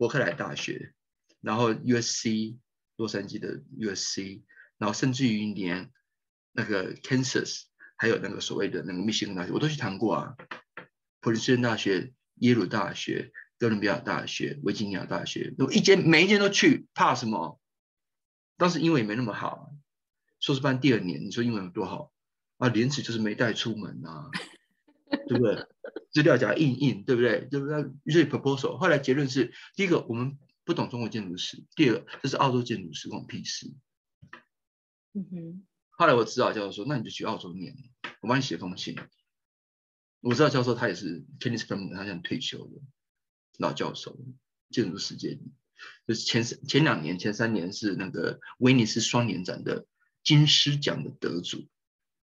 [0.00, 0.94] 伯克莱大学，
[1.42, 2.56] 然后 USC
[2.96, 4.40] 洛杉矶的 USC，
[4.78, 5.92] 然后甚至于连
[6.52, 7.64] 那个 Kansas，
[7.98, 10.36] 还有那个所谓的那个密歇根大学，我都去谈过啊。
[11.20, 17.60] 普林斯顿大学、耶鲁大学、哥伦比亚大学、维吉尼亚大学，我一间每一间都去，怕什么？
[18.56, 19.70] 当时英文也没那么好，
[20.40, 22.10] 硕士班第二年，你说英文有多好
[22.56, 22.68] 啊？
[22.68, 24.30] 连词就是没带出门啊，
[25.28, 25.66] 对不对？
[26.12, 27.46] 资料夹印印，对不对？
[27.50, 27.90] 对不对？
[28.04, 33.72] 于是 proposal，后来结论是：第一个，我们不懂中国建筑史；第二，这是澳洲建筑史，关我屁事。
[35.14, 35.66] 嗯哼。
[35.90, 37.76] 后来我指导教授说：“那你就去澳洲念，
[38.22, 38.96] 我帮你写封信。”
[40.22, 42.80] 我知道教授他也是 Kenneth f e r m 他现在退休的
[43.58, 44.18] 老教授，
[44.70, 45.52] 建筑世界里，
[46.06, 49.86] 就是前前两年、前三年是那个威尼斯双年展的
[50.22, 51.66] 金狮奖的得主，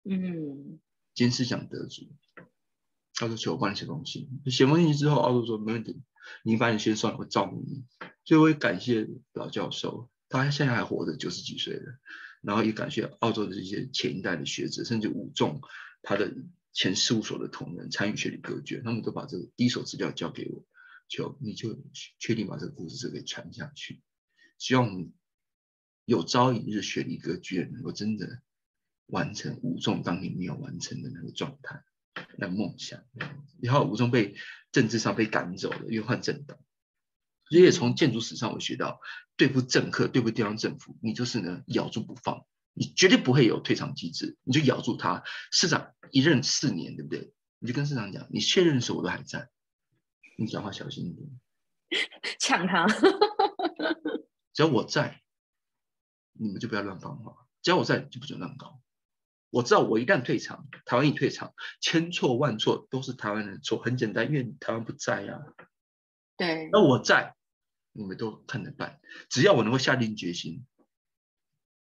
[0.03, 0.80] 嗯，
[1.13, 2.11] 金狮奖得主，
[3.22, 6.01] 他说求我帮你写封信，写封信之后，澳洲说没问题，
[6.43, 7.86] 你把你先算了，我照顾你。
[8.26, 11.99] 所以我也感谢老教授，他现在还活着，九十几岁了，
[12.41, 15.61] 然后也感谢澳洲的这些前一代的学者，甚至武仲
[16.01, 16.34] 他的。
[16.74, 20.63] 前事务所的同仁参与学理隔绝，他们都把这个第一手资料交给我，
[21.09, 21.78] 就你就
[22.17, 24.01] 确定把这个故事就给传下去。
[24.57, 25.11] 希望
[26.05, 28.41] 有朝一日学理隔绝能够真的
[29.07, 31.84] 完成吴仲当年没有完成的那个状态、
[32.38, 33.03] 那个梦想。
[33.62, 34.36] 然后吴中被
[34.72, 36.57] 政治上被赶走了，因为换政党。
[37.49, 38.99] 所以从建筑史上我学到，
[39.36, 42.45] 对付政客、对付地方政府，你就是呢咬住不放。
[42.74, 45.24] 你绝对不会有退场机制，你就咬住他。
[45.51, 47.34] 市长一任四年，对不对？
[47.59, 49.49] 你就跟市长讲，你卸任的时候我都还在，
[50.38, 51.30] 你讲话小心一点，
[52.39, 52.88] 抢他。
[54.53, 55.22] 只要我在，
[56.32, 57.45] 你们就不要乱放话。
[57.62, 58.82] 只要我在，就不准乱搞。
[59.52, 63.78] 我知道，我一旦退场，台湾一退场，千错万错都是台湾人的错。
[63.78, 65.39] 很简单，因为台湾不在呀。
[66.38, 66.70] 对。
[66.72, 67.36] 那我在，
[67.91, 68.99] 你们都看着办。
[69.30, 70.66] 只要我能够下定决心。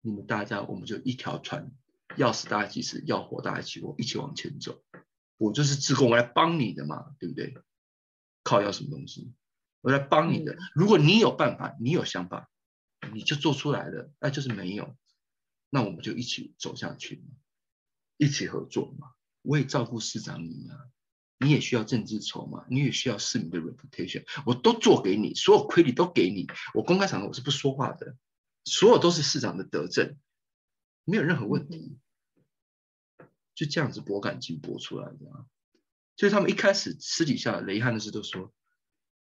[0.03, 1.73] 你们大家，我们就一条船，
[2.17, 4.85] 要死大家一起死，要活大家一起活，一起往前走。
[5.37, 7.55] 我就是自贡，我来帮你的嘛，对不对？
[8.43, 9.33] 靠要什么东西？
[9.81, 10.57] 我来帮你的。
[10.75, 12.51] 如果你有办法，你有想法，
[13.13, 14.11] 你就做出来了。
[14.19, 14.97] 那就是没有，
[15.71, 17.35] 那我们就一起走下去嘛，
[18.17, 19.12] 一起合作嘛。
[19.43, 20.79] 我也照顾市长你啊，
[21.39, 26.47] 你也需要政治筹码，你也需要市民的 reputation，我都做给你，所有亏礼都给你。
[26.75, 28.17] 我公开场合我是不说话的。
[28.65, 30.17] 所有都是市长的德政，
[31.05, 31.99] 没有任何问题，
[33.55, 35.19] 就这样子博感情博出来的。
[36.17, 38.55] 所以他们一开始私底下雷汉的事都说，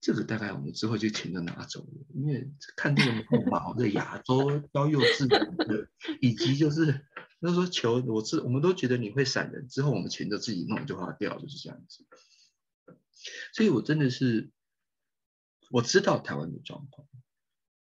[0.03, 5.89] 这个大概我们之后就钱都拿走了，因为看这个毛的亚洲 高幼稚的，
[6.21, 7.07] 以及就是
[7.43, 12.07] 他说球我知我们都觉得你会闪人，之后我们钱就自己弄就花掉，就是这样子。
[13.53, 14.51] 所以我真的是
[15.71, 17.07] 我知道台湾的状况，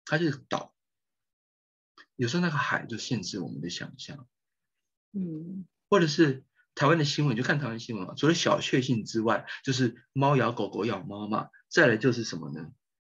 [0.05, 0.73] 它就是岛。
[2.15, 4.27] 有时候那个海就限制我们的想象，
[5.11, 6.43] 嗯，或者是
[6.73, 8.15] 台湾的新闻，就看台湾新闻嘛。
[8.15, 11.49] 除了小确幸之外，就是猫咬狗狗咬猫嘛。
[11.69, 12.71] 再来就是什么呢？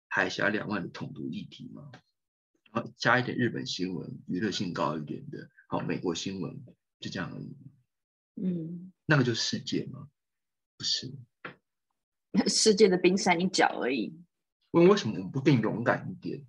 [0.09, 1.91] 海峡两岸的统独议题嘛。
[2.73, 6.65] 然后加一点日本新闻，娱乐性高一点的，好美国新闻，
[7.01, 7.57] 就这样而已。
[8.37, 10.09] 嗯，那个就是世界吗？
[10.77, 11.13] 不是，
[12.49, 14.19] 世界的冰山一角而已。
[14.71, 16.47] 问为什么我们不更勇敢一点？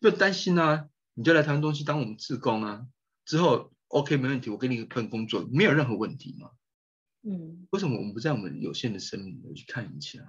[0.00, 2.86] 就担心啊，你就来台湾东西当我们自工啊，
[3.24, 6.52] 之后 OK 没问题，我给你一份工作，没有任何问题嘛。
[7.22, 10.20] 嗯，为什么我们不在我们有限的生命里去看一下，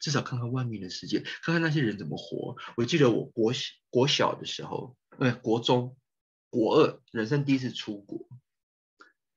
[0.00, 2.56] 至少看看外面的世界，看看那些人怎么活？
[2.76, 3.52] 我记得我国
[3.90, 5.96] 国小的时候，哎，国中、
[6.50, 8.28] 国二，人生第一次出国。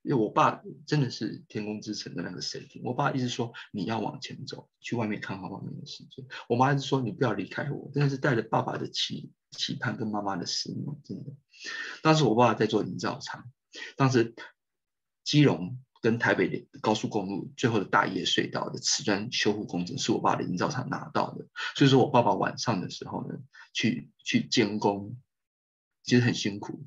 [0.04, 6.26] 因为我爸真的是天空之城的那个 setting，我爸一直说你要往前走，去外面看看外面的世界。
[6.50, 11.32] 我妈一直说你不要离开我，真的是带着爸爸的期期盼跟妈妈的思念，真的。
[12.02, 13.52] 当时我爸爸在做营造厂，
[13.96, 14.34] 当时
[15.24, 23.40] 基隆跟台北的高速公路最后的大叶隧道的瓷砖修复工程是我爸的营造厂拿到的，所以说我爸爸晚上的时候呢，
[23.72, 25.16] 去去监工，
[26.04, 26.84] 其实很辛苦。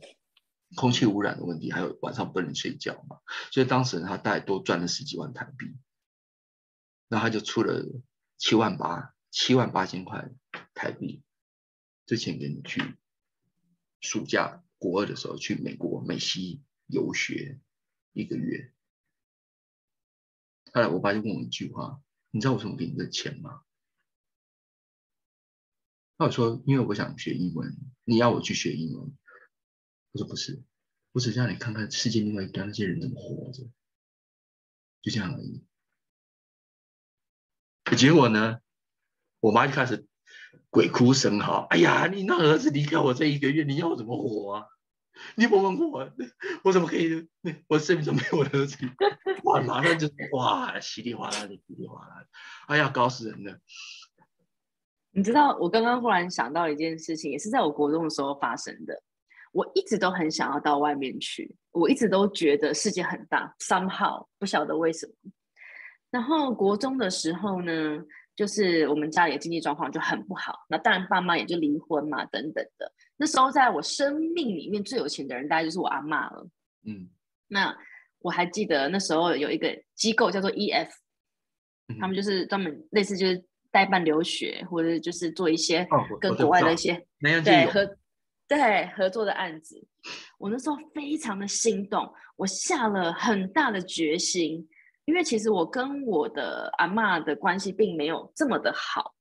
[0.77, 3.21] 空气污染的问题，还有晚上不能睡觉嘛，
[3.53, 5.77] 所以当时他大概多赚了十几万台币，
[7.07, 7.85] 那他就出了
[8.39, 10.29] 七万八七万八千块
[10.75, 11.23] 台币，
[12.07, 12.83] 这钱给你去
[14.01, 17.61] 暑假国二的时候去美国美西游学
[18.12, 18.74] 一个月。
[20.75, 22.01] 后来我爸就问我一句话
[22.33, 23.62] ：“你知道为什么给你这钱吗？”
[26.18, 29.16] 他说：“因为我想学英文，你要我去学英文。”
[30.11, 30.64] 我说不是，
[31.12, 33.62] 我只让你看看世界另外一端那些人怎么活着，
[35.01, 35.64] 就这样而已。
[37.97, 38.59] 结果呢，
[39.39, 40.09] 我妈就开始
[40.70, 44.66] 鬼哭神嚎：“哎呀，你那儿子离开我这一个月，你要我怎么活啊？
[45.37, 46.11] 你不问我，
[46.65, 47.29] 我怎么可以？
[47.69, 48.77] 我生命中没有我的儿子。
[49.45, 52.27] ”哇，马上就哇，稀里哗啦的，稀里哗啦的，
[52.67, 53.59] 哎呀，搞死人了！
[55.12, 59.03] 你知道，我刚刚忽然想到一件事情，也是在我国中的时候发生的。
[59.53, 65.12] 我一直都很想要到外面去，我一直都觉得世界很大，somehow 不晓得为什么。
[66.11, 68.03] 然后国中的时候呢，
[68.35, 72.93] 就是我们家里的经济状况就很不好，那当然爸妈也就离婚嘛，等等的。
[73.17, 76.49] 那时候在我生命里面最有钱的人，大概就是我阿妈了。
[76.87, 77.09] 嗯，
[77.49, 77.77] 那
[78.21, 80.91] 我还记得那时候有一个机构叫做 EF，
[82.01, 85.87] 他们就是专门类似就是代办留学，或者就是做一些
[86.21, 87.07] 跟国外的一些
[87.45, 87.97] 对合。
[88.47, 89.89] 对合作的案子，
[90.37, 94.69] 我那时候非常的心动，我下了很大的决心，
[95.07, 99.15] 因为其实我跟我的阿妈的关系并没有这么的好，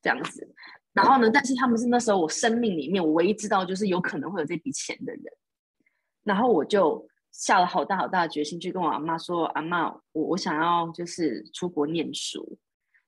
[0.00, 0.54] 这样子。
[0.92, 5.24] 然后呢，但是他们是那时候我生命里面我唯一知道就是有可能会有这笔钱的人，
[6.22, 12.58] 然后我就下了好大好大的决心去跟我阿妈说：“阿妈，我我想要就是出国念书。”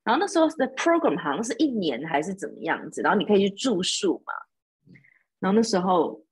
[0.03, 4.33] 然后那时候的 program 好像是一年还是怎么样子，然后你可以去住宿嘛。
[5.39, 6.25] 然后那时候，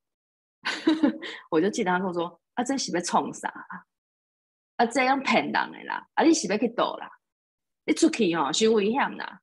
[1.51, 3.53] 我就记得他跟我说：“啊，这是要创啥？
[4.77, 6.09] 啊，这样骗人的啦！
[6.15, 7.11] 啊，你是要去躲啦？
[7.85, 9.42] 你出去哦，太危险啦，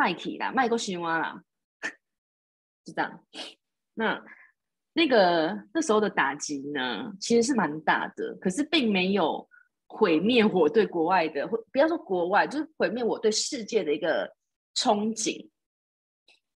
[0.00, 1.42] 卖去啦，卖个伤啊啦，
[2.82, 3.22] 就这样。
[3.92, 4.24] 那
[4.94, 9.46] 那个那时候的打击呢，其实是蛮大的，可是并没有
[9.86, 14.34] 毁灭我对国外的，不要说国外，就是毁灭我对世界的一个
[14.74, 15.50] 憧憬。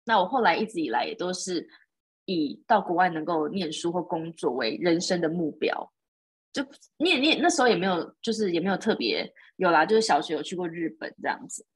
[0.05, 1.69] 那我后来一直以来也都是。
[2.25, 5.93] 以到国外能够念书或工作为人生的目标，
[6.53, 6.65] 就
[6.99, 11.67] 念念那时候也没有，就是也没有特别有啦，就是小学有去过日本这样子。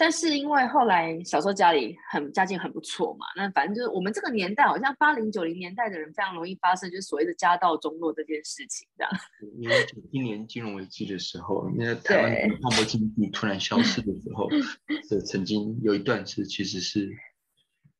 [0.00, 9.12] 但是因为后来小时候家里很家境很不错嘛，那反正就是我们这个年代，好像八零九零年代的人非常容易发生就是所谓的家道中落这件事情，这样。
[9.60, 14.48] 因为九一年金融危机的时候，那台湾泡沫经济突然消失的时候，
[15.06, 17.06] 是曾经有一段是其实是。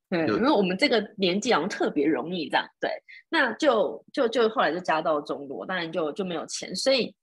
[0.09, 2.91] 对，因为我们这个年纪好像特别容易这样，对，
[3.29, 7.15] 那就就就后来就家道中落，当然就就没有钱，所以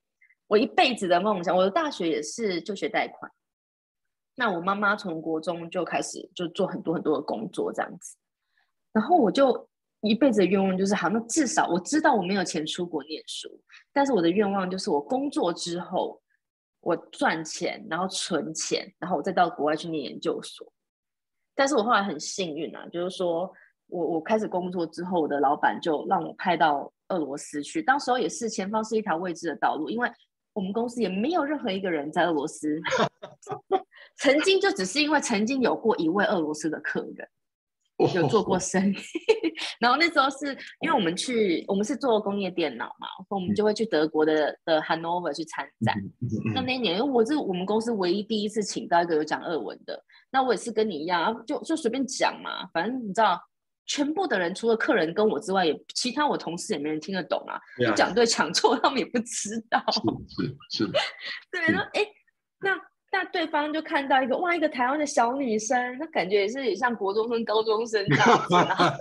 [0.46, 3.32] 我一辈子的梦想，我的大学也是就学贷款。
[4.40, 8.16] 那我妈妈从国中就开始就做很多很多的工作这样子，
[8.94, 9.68] 然后我就
[10.02, 13.50] 一辈子的愿望就是，好，那至少我知道我没有钱出国念书，
[13.92, 16.22] 但是我的愿望就是我工作之后，
[16.82, 20.72] 我赚钱，然后存钱，然后我再到国外去念研究所。
[21.56, 23.52] 但是我后来很幸运啊，就是说
[23.88, 27.82] 我我开始工作之后，我的老板就让我派到俄罗斯去。
[27.82, 30.08] 当时候也是前方是一条未知的道路，因为
[30.54, 32.80] 我们公司也没有任何一个人在俄罗斯。
[34.18, 37.28] 曾经就只是因为曾经有过一位俄罗斯的客人。
[38.14, 38.96] 有做过生意，
[39.80, 45.96] 然后那时候是因为我们去，我们是做工业电脑嘛，我们就会去德国的的 Hanover 去参展。
[46.54, 50.00] 那那一年，因为我是我们公司唯一第一次请到一个有讲俄文的，
[50.30, 53.42] 那我也是跟你一样，就就随便讲嘛，反正你知道，
[53.88, 57.60] 全部的人除了客人跟我之外，也其他我同事也没人听得懂啊，
[57.96, 59.84] 讲对讲错他们也不知道。
[60.70, 60.92] 是是。
[61.50, 62.06] 对，那哎，
[62.60, 62.80] 那。
[63.18, 68.94] 那对方就看到一个哇，一个台湾的小女生，那感觉也是像国中生、高中生这样子， 然后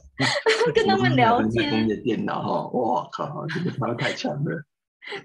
[0.75, 1.71] 跟他们聊天。
[1.71, 4.65] 工业电脑哈，哇靠，这个台湾太强了。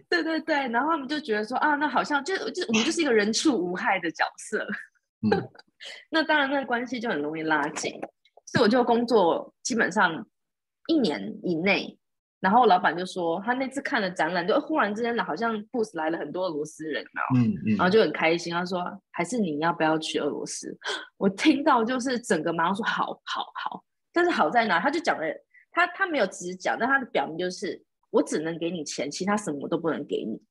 [0.10, 4.68] 对对对，然后他们就觉得说啊，那好像就就我们就是一个人畜无害的角色。
[6.12, 7.94] 那当然，那关系就很容易拉近。
[8.48, 10.28] 所以我就工作基本上
[10.88, 11.98] 一年以内。
[12.42, 18.52] 然后老板就说，他那次看了展览，就忽然之间好像 boss 来了很多俄罗斯人，嗯嗯，然后就很开心。
[18.52, 20.76] 他说，还是你要不要去俄罗斯？
[21.18, 23.84] 我听到就是整个马上说好好好。
[24.12, 24.80] 但是好在哪？
[24.80, 25.24] 他就讲了，
[25.72, 27.80] 他他没有直接讲，但他的表明就是
[28.10, 30.42] 我只能给你钱，其他什么都不能给你。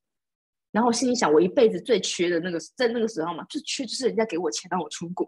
[0.71, 5.27] 然后我心里想，我一辈子最缺的那个在那个时候嘛，最缺就是人家给我钱让我出国。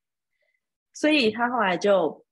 [0.94, 2.24] 所以他后来就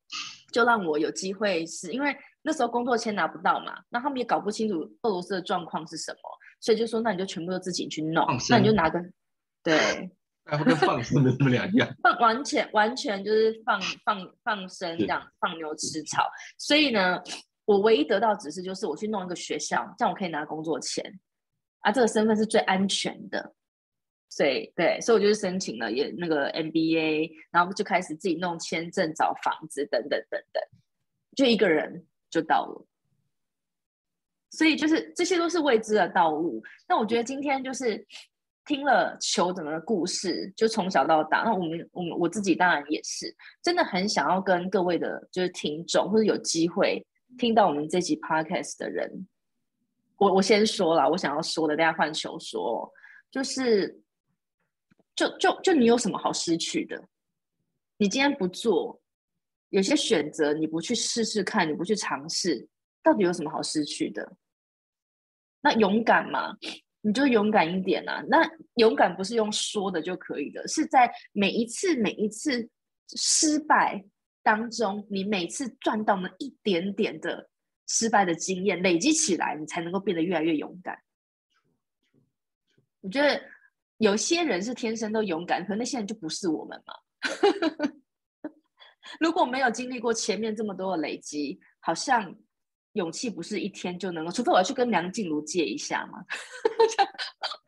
[0.50, 2.16] 就让我有机会，是因为。
[2.42, 6.18] 那时候工作签拿不到嘛，那他们也搞不清楚俄罗斯的状况是什么，
[6.60, 8.98] 所以就说那你就全部都自己去弄，那你就拿个，
[9.62, 9.76] 对，
[10.44, 11.88] 然后跟放生的什么两样？
[12.02, 16.24] 放完全完全就是放放放生这样，放牛吃草。
[16.58, 17.22] 所以呢，
[17.64, 21.04] 我唯一得到指示就是我去弄一个学校，这样我可以拿工作签，
[21.80, 23.54] 啊，这个身份是最安全的。
[24.28, 30.62] 所以对，所以我就是申请了也那个 MBA，然后就开始自己弄签证、找房子等等等等，
[31.36, 32.06] 就一个人。
[32.32, 32.86] 就到了，
[34.50, 36.62] 所以就是这些都是未知的道路。
[36.88, 38.04] 那我觉得今天就是
[38.64, 47.06] 听了球整个故事，就从小到大，那我们我们我自己当然也是真的很想要跟各位的就是听众或者有机会
[47.36, 49.28] 听到我们这集 podcast 的人，
[50.16, 52.90] 我我先说了，我想要说的，大家换球说，
[53.30, 54.00] 就是
[55.14, 57.04] 就就就你有什么好失去的？
[57.98, 59.01] 你今天不做，
[59.72, 62.68] 有些选择你不去试试看，你不去尝试，
[63.02, 64.36] 到底有什么好失去的？
[65.62, 66.54] 那勇敢嘛，
[67.00, 68.22] 你就勇敢一点啊！
[68.28, 72.68] 那勇敢不是用说的就可以的，是在每一次每一次
[73.16, 74.04] 失败
[74.42, 77.48] 当中，你每次赚到那一点点的
[77.86, 80.98] 失败的经验累积起来，你才能够变得越来越勇敢。
[83.00, 83.42] 我觉得
[83.96, 86.94] 有些人是天生都勇敢，可那些人就不是我们嘛。
[89.20, 92.36] 如果没有经历过前面这么多的累积，好像。
[92.94, 96.22] 勇气不是一天就能够，除非我要去跟梁静茹借一下嘛，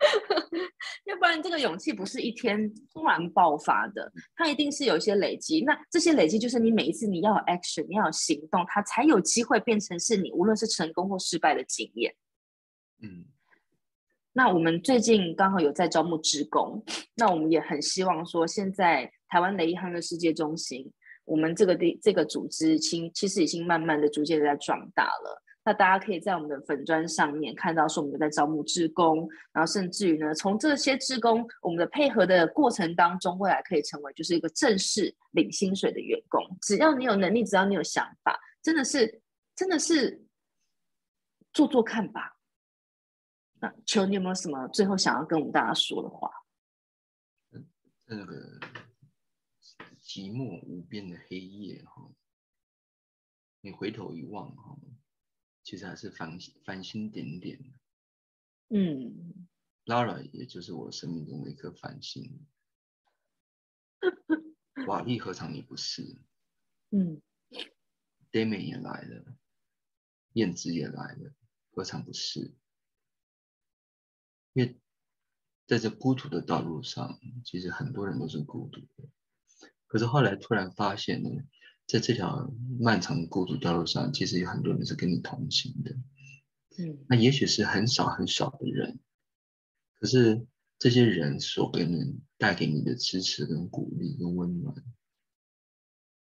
[1.07, 5.63] 要不然这个勇气不是一天突然爆发的，它一定是有一些累积。
[5.63, 12.15] 那这些累积就是你每一次你要有 action，你要有行动，它才有机会变成是你无论是成功或失败的经验。
[13.01, 13.25] 嗯，
[14.35, 16.85] 那我们最近刚好有在招募职工，
[17.15, 20.93] 那我们也很希望说，现在台湾雷伊汉的世界中心。
[21.25, 25.43] 我们这个地这个组织，其其实已经慢慢的、逐渐的在壮大了。
[25.67, 36.39] 那大家可以在我们的粉砖上面看到，说我们在招募志工，然后甚至于呢，从这些志工我们的配合的过程当中，未来可以成为就是一个正式领薪水的员工。
[36.61, 39.23] 只要你有能力，只要你有想法，真的是
[39.57, 40.23] 真的是
[41.55, 42.37] 做做看吧。
[43.61, 46.31] 那求你有没有什么最后想要跟我们大家说的话？
[48.05, 48.35] 那个。
[50.15, 52.09] 寂寞无边的黑夜，哈，
[53.63, 54.79] 你回头一望，哈，
[55.65, 57.59] 其实还是繁繁星点点。
[58.69, 59.49] 嗯
[59.87, 62.47] ，Lara 也就是我生命中的一颗繁星。
[64.87, 66.17] 瓦力何尝你不是？
[66.95, 67.21] 嗯
[68.31, 69.37] ，Damian 也来了，
[70.35, 71.35] 燕子也来了，
[71.73, 72.55] 何尝不是？
[74.53, 74.81] 因为
[75.67, 79.11] 在这孤独的道路上，其实很多人都是孤独的。
[79.95, 81.31] 可是后来突然发现呢，
[81.87, 85.95] 在这条漫长的孤独道路上，其实有很多人是跟你同行的。
[86.77, 88.99] 嗯，那也许是很少很少的人，
[90.01, 90.45] 可是
[90.81, 94.75] 这些人所给你带给你的支持、跟鼓励、跟温暖，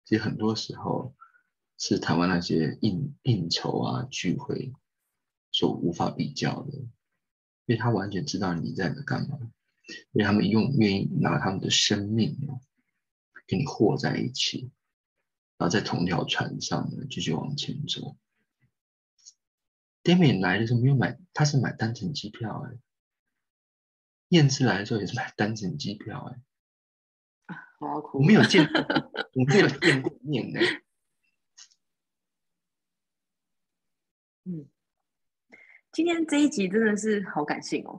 [0.03, 1.16] 其实很多时候
[1.78, 4.74] 是台湾那些应应酬啊聚会
[5.53, 6.89] 所无法比较的，因
[7.68, 9.39] 为他完全知道你在干嘛，
[10.11, 12.38] 因为他们用愿意拿他们的生命。
[13.45, 14.71] 跟你和在一起，
[15.57, 18.17] 然后在同条船上呢，继续往前走。
[20.03, 22.77] Damian 来的时候没有买，他是买单程机票哎。
[24.29, 26.41] 燕子来的时候也是买单程机票哎。
[27.45, 28.17] 啊，我要哭。
[28.19, 28.81] 我没有见过，
[29.35, 30.59] 我没有见过面呢。
[34.45, 34.67] 嗯，
[35.93, 37.97] 今天这一集真的是好感性哦。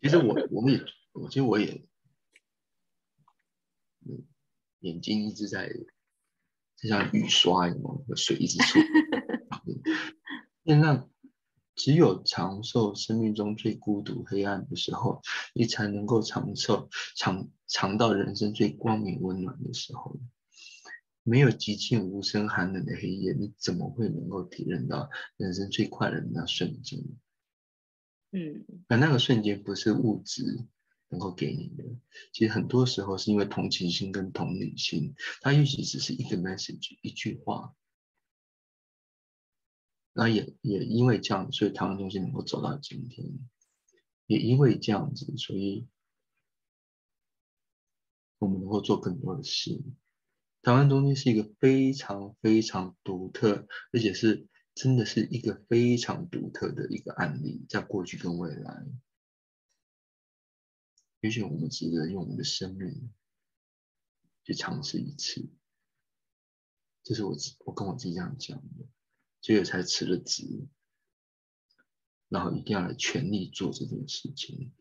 [0.00, 0.80] 其实我，我们也，
[1.12, 1.84] 我其实我也。
[4.86, 5.68] 眼睛一直在，
[6.76, 7.82] 就像雨刷一样，
[8.16, 8.78] 水一直出。
[10.62, 11.08] 那
[11.74, 15.20] 只有长寿生命中最孤独、黑暗的时候，
[15.54, 20.18] 你才能够长寿、尝尝到人生最光明、温暖的时候。
[21.28, 27.00] 没有寂静无声、寒冷的黑夜，你怎么会能够体验到人生最快乐的那瞬间？
[28.30, 30.44] 嗯，而那个瞬间不是物质。
[31.08, 31.84] 能够给你的，
[32.32, 37.74] 其实很多时候是因为同情心跟同理心，它也许只是一个 message，一句话。
[40.12, 43.38] 那也也因为这样，所以台湾中心能够走到今天，
[44.26, 45.86] 也因为这样子，所以
[48.38, 49.82] 我们能够做更多的事。
[50.62, 58.84] 台湾中心是一个非常非常独特，而且是真的是一个非常独特的一个案例，在过去跟未来。
[61.20, 63.10] 也许我们值得用我们的生命
[64.44, 65.48] 去尝试一次，
[67.02, 67.34] 这是我
[67.64, 68.86] 我跟我自己这样讲的，
[69.40, 70.68] 所以才辞了职，
[72.28, 74.72] 然后一定要来全力做这件事情，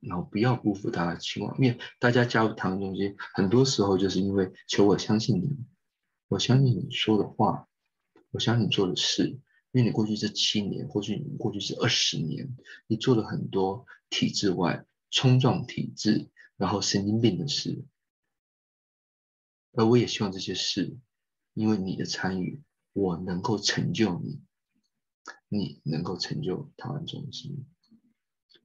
[0.00, 1.56] 然后不要辜负大家期望。
[1.58, 5.56] 因为大家加入唐中心，很多时候就是因为求我相信你，
[6.28, 7.68] 我相信你说的话，
[8.30, 9.40] 我相信你做的事，
[9.72, 12.56] 因为你过去这七年，或许你过去这二十年，
[12.86, 14.86] 你做了很多体制外。
[15.10, 17.84] 冲撞体制，然后神经病的事，
[19.72, 20.98] 而我也希望这些事，
[21.54, 22.62] 因为你的参与，
[22.92, 24.40] 我能够成就你，
[25.48, 27.66] 你能够成就台湾中心。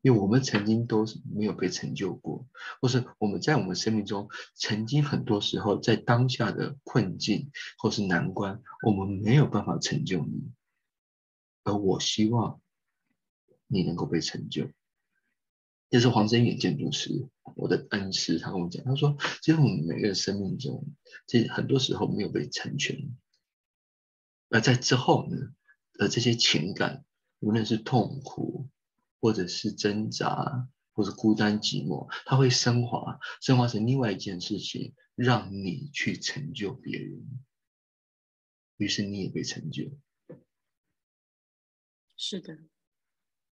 [0.04, 2.48] 因为我们曾经都是没有被成就过，
[2.82, 10.52] 或是我们在我们生命中曾经很多时候在当下的困境或是难关，我们没有办法成就你，
[11.64, 12.60] 而我希望
[13.68, 14.72] 你能够被成就。
[15.92, 20.88] 这是黄真远建筑师，我的恩师，他跟我讲，他说，其实我们每个人生命中，
[21.28, 23.16] 这很多时候没有被成全，
[24.50, 25.54] 而在之后呢，
[26.00, 27.06] 呃，这些情感，
[27.38, 28.68] 无论是痛苦。
[29.24, 37.24] 或者是挣扎，或者孤单寂寞，它会升华，升华成另外一件事情，让你去成就别人。
[38.78, 39.92] 于是你也被成就。
[42.18, 42.58] 是的，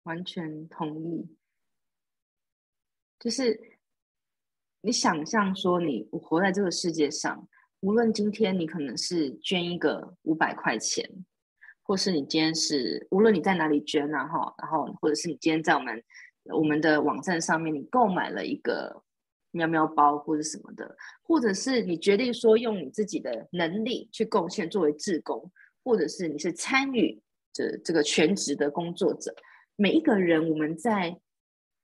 [0.05, 1.37] 完全同意。
[3.19, 3.79] 就是
[4.81, 7.49] 你想象说，你活在这个世界上，
[7.81, 11.09] 无论今天你可能是捐一个五百块钱。
[11.89, 16.03] 或是你今天是，无论你在哪里捐啊哈，然后或者是你今天在我们
[16.47, 19.05] 我们的网站上面，你购买了一个
[19.53, 25.49] 喵喵包或者什么的，或者是你决定说用你自己的能力去贡献作为志工，
[25.85, 27.23] 或者是你是参与
[27.53, 29.33] 这这个全职的工作者，
[29.77, 31.17] 每一个人我们在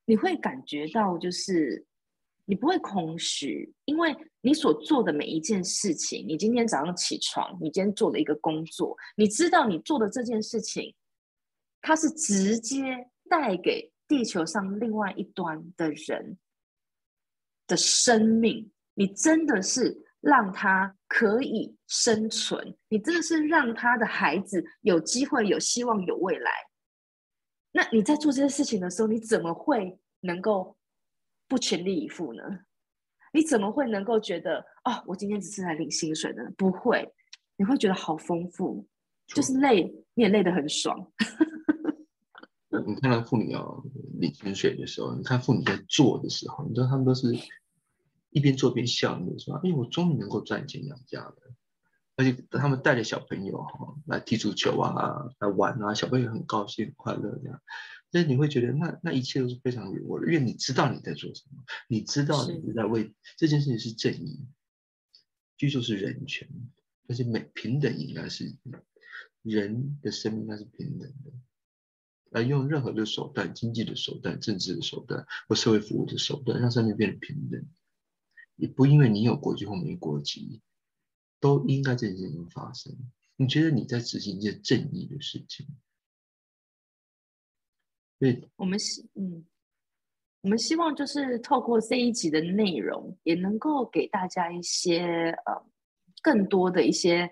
[0.04, 1.86] 你会感觉到就是。
[2.44, 10.92] 你不会空虚，因为你所做的每一件事情，你今天早上起床，你今天做了一个工作，你知道你做的这件事情，
[11.80, 16.36] 它是直接带给地球上另外一端的人
[17.68, 26.50] 的生命，你真的是让他可以生存，你真的是让他的孩子有机会、有希望、有未来。
[27.72, 30.76] 那你在做这些事情的时候，你怎么会能够？
[31.48, 32.42] 不全力以赴呢？
[33.30, 36.50] 你怎么会能够觉得哦，我今天只是来领薪水的？
[36.56, 37.06] 不会，
[37.58, 38.86] 你会觉得好丰富，
[39.26, 39.82] 就是累，
[40.14, 41.12] 你也累得很爽。
[42.86, 43.84] 你看到妇女要
[44.18, 47.28] 领薪水的时候，你看妇女在做的时候，你知道他们都是
[48.30, 51.36] 一边做边笑，你说：“哎，我终于能够赚钱养家了。”
[52.16, 57.60] 而且他们带着小朋友哈来踢足球啊，来玩啊，小朋友很高兴、很快乐这样。
[58.10, 62.74] 所以你会觉得那那一切都是非常有我，因为你知道你在做什么，你知道你是。
[62.74, 64.46] 在为这件事情是正义，
[65.56, 66.46] 居住是人权，
[67.08, 68.54] 而且每平等应该是
[69.40, 71.32] 人的生命应该是平等的，
[72.32, 77.64] 而用任何的手段，经济的手段、政治的手段或社会服务的手段，让生命变得平等，
[78.56, 80.60] 也不因为你有国籍或没国籍，
[81.42, 82.96] 都应该这件事情发生。
[83.36, 85.66] 你觉得你在执行一件正义的事情？
[88.20, 89.44] 对，我们希嗯，
[90.42, 95.66] 我们希望就是透过这一集的内容，也能够给大家一些呃
[96.22, 97.28] 更多的一些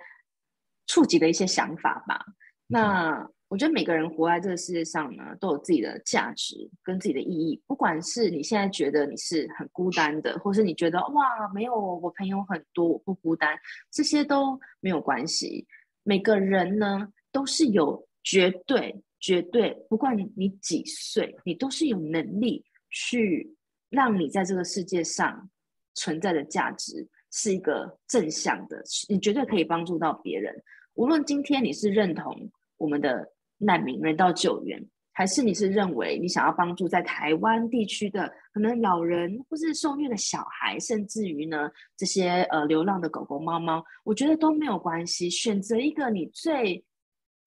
[0.86, 2.26] 触及的一些想法吧。
[2.66, 7.60] 那我觉得每个人活在这个世界上呢，都有自己的价值跟自己的意义。
[7.66, 13.58] 不管是你现在觉得你是很孤单的，或是你觉得哇没有我朋友很多我不孤单，
[13.90, 15.66] 这些都没有关系。
[16.04, 19.02] 每个人呢都是有绝对。
[19.22, 23.54] 绝对，不管你几岁，你都是有能力去
[23.90, 25.50] 让你在这个世界上
[25.92, 30.62] 存在的价值是一个正向的，你绝对可以帮助到别人。
[30.94, 33.30] 无论今天你是认同我们的
[33.60, 45.30] 难民人道救援，还是你是认为你想要帮助在台湾地区的可能老人或是受虐的小孩，甚至于呢这些呃流浪的狗狗猫猫，我觉得都没有关系。
[45.30, 46.84] 选择一个你最。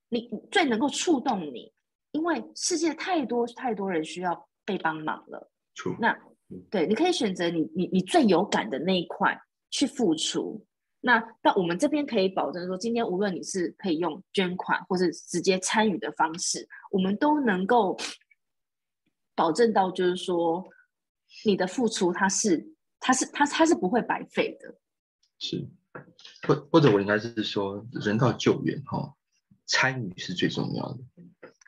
[0.09, 1.73] 你最能够触动你，
[2.11, 5.51] 因为世界太多太多人需要被帮忙了。
[5.99, 6.15] 那
[6.69, 9.35] 对，你可以选择你你你最有感的那一块
[9.71, 10.63] 去付出。
[11.05, 17.97] 那但我们这边可以保证说，今天无论你是可以用捐款或者直接参与的方式，我们都能够
[19.35, 20.63] 保证到，就是说
[21.43, 24.75] 你的付出它是它是它它是不会白费的。
[25.39, 25.67] 是，
[26.47, 29.13] 或或者我应该是说人道救援哈。
[29.65, 30.99] 参与是最重要的，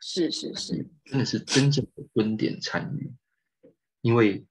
[0.01, 3.11] 是是是，真的是真正的蹲点参与，
[4.01, 4.45] 因为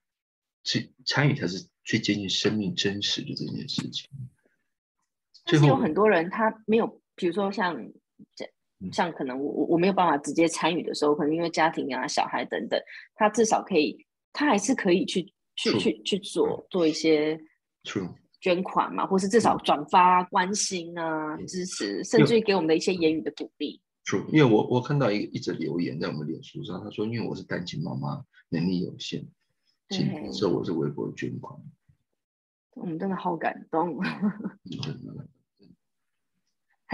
[0.64, 4.10] 是参与才是最接近生命真实的这件事情。
[5.44, 7.76] 但是有很多人他没有，比如说像
[8.34, 8.48] 这
[8.92, 12.80] 像可能我我我没有办法直接参与的时候，可能因为家庭啊、小孩等等，
[13.14, 13.96] 他至少可以，
[14.32, 15.22] 他还是可以去
[15.56, 17.40] 去去去做做一些。
[18.40, 23.80] 捐款嘛，或是至少转发、关心啊、支持，甚至于给我们的一些言语的鼓励。
[24.04, 29.26] 是，因为我我看到一一则留言在我们脸书上，他说：“因为我是单亲妈妈，能力有限，
[29.88, 31.58] 请收我是微博捐款。”
[32.76, 33.98] 我们真的好感动。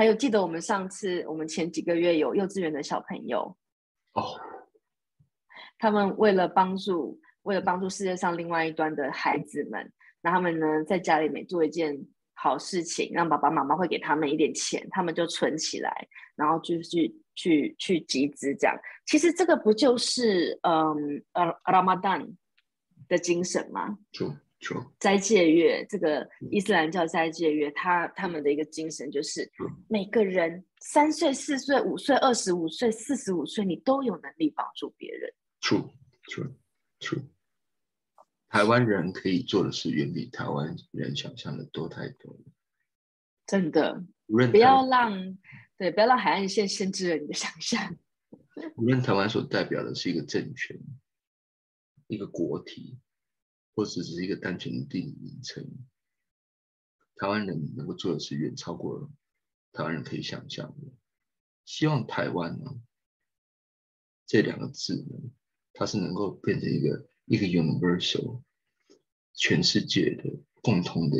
[0.00, 3.54] 还有记得我们上次，我们前几个月有幼稚园的小朋友
[4.14, 4.40] 哦，
[5.78, 12.02] 他们为了帮助，为了帮助世界上另外一端的孩子们，那他们呢在家里面做一件
[12.32, 18.74] 好事情，让爸爸妈妈会给他们一点钱，他们就存起来，然后就去去去集资这样。
[19.04, 22.36] 其实这个不就是嗯呃 Ramadan
[23.06, 23.98] 的精神吗？
[24.12, 24.34] 就
[24.98, 29.50] 斋戒月，这个伊斯兰教斋戒月，他他们的一个精神就是，
[29.88, 35.32] 每个人三岁、四岁、五岁、二十五岁、四十五岁，你都有能力帮助别人。
[35.62, 37.24] True，true，true。
[38.48, 42.40] 台湾人可以做的事，远比台湾人想象的多太多了。
[43.46, 45.38] 真的，不要让
[45.78, 47.96] 对，不要让海岸线限制了你的想象。
[48.76, 50.78] 无论台湾所代表的是一个政权，
[52.08, 52.98] 一个国体。
[53.80, 55.66] 或者只是一个单纯的地理名称，
[57.16, 59.10] 台湾人能够做的是远超过
[59.72, 60.92] 台湾人可以想象的。
[61.64, 62.78] 希望台湾呢
[64.26, 65.30] 这两个字呢，
[65.72, 68.42] 它是能够变成一个一个 universal
[69.32, 70.24] 全世界的
[70.60, 71.16] 共同的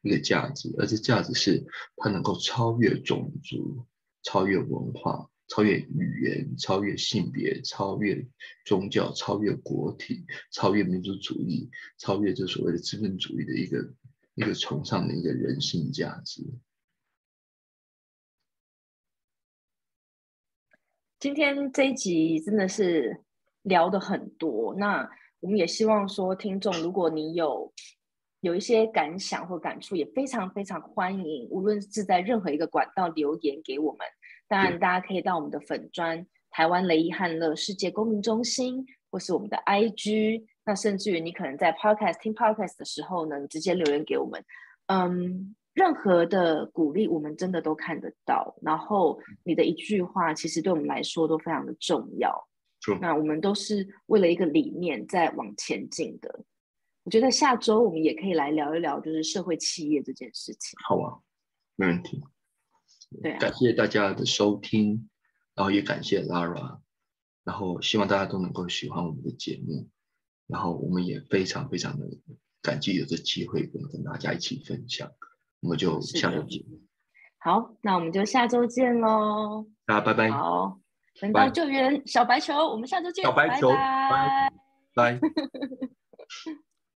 [0.00, 1.66] 一个价值，而这价值是
[1.96, 3.86] 它能够超越种族、
[4.22, 5.30] 超越文化。
[5.48, 8.22] 超越语言，超越性别，超越
[8.64, 13.78] 宗教，超越国体，超越民族主义，超越这所谓的资本主义的一个
[14.34, 16.42] 一个崇尚的一个人性价值。
[21.18, 23.24] 今天这一集真的是
[23.62, 25.10] 聊的很多，那
[25.40, 27.72] 我们也希望说，听众如果你有
[28.40, 34.06] 有一些感想或感触，也非常非常欢迎，无论是在任何一个管道留言给我们。
[34.48, 44.42] 当然，大家可以到我们的粉砖台湾雷伊汉乐世界公民中心，或是我们的 IG，那甚至于你可能在 Podcast 听 Podcast 的时候呢，你直接留言给我们，
[44.86, 48.56] 嗯，任何的鼓励我们真的都看得到。
[48.62, 52.48] 然后你的一句话，其实对我们来说都非常的重要。
[53.00, 56.42] 那我们都是为了一个理念在往前进的。
[57.04, 60.78] 我觉得下周我们也可以来聊一聊，就是社会企业这件事情。
[60.86, 61.18] 好啊，
[61.76, 62.22] 没问题。
[63.22, 65.08] 对，感谢大家的收听，
[65.54, 66.80] 然后也感谢 Lara，
[67.44, 69.88] 然后希望大家都能够喜欢我们的节目，
[70.46, 72.06] 然后我们也非常非常的
[72.60, 75.10] 感激有这机会跟跟大家一起分享，
[75.60, 76.62] 我们就下周见。
[77.38, 79.66] 好，那我们就下周见喽。
[79.86, 80.30] 大家拜拜。
[80.30, 80.78] 好，
[81.14, 83.24] 人道救援小白球，我们下周见。
[83.24, 84.52] 小白球，拜
[84.94, 85.20] 拜。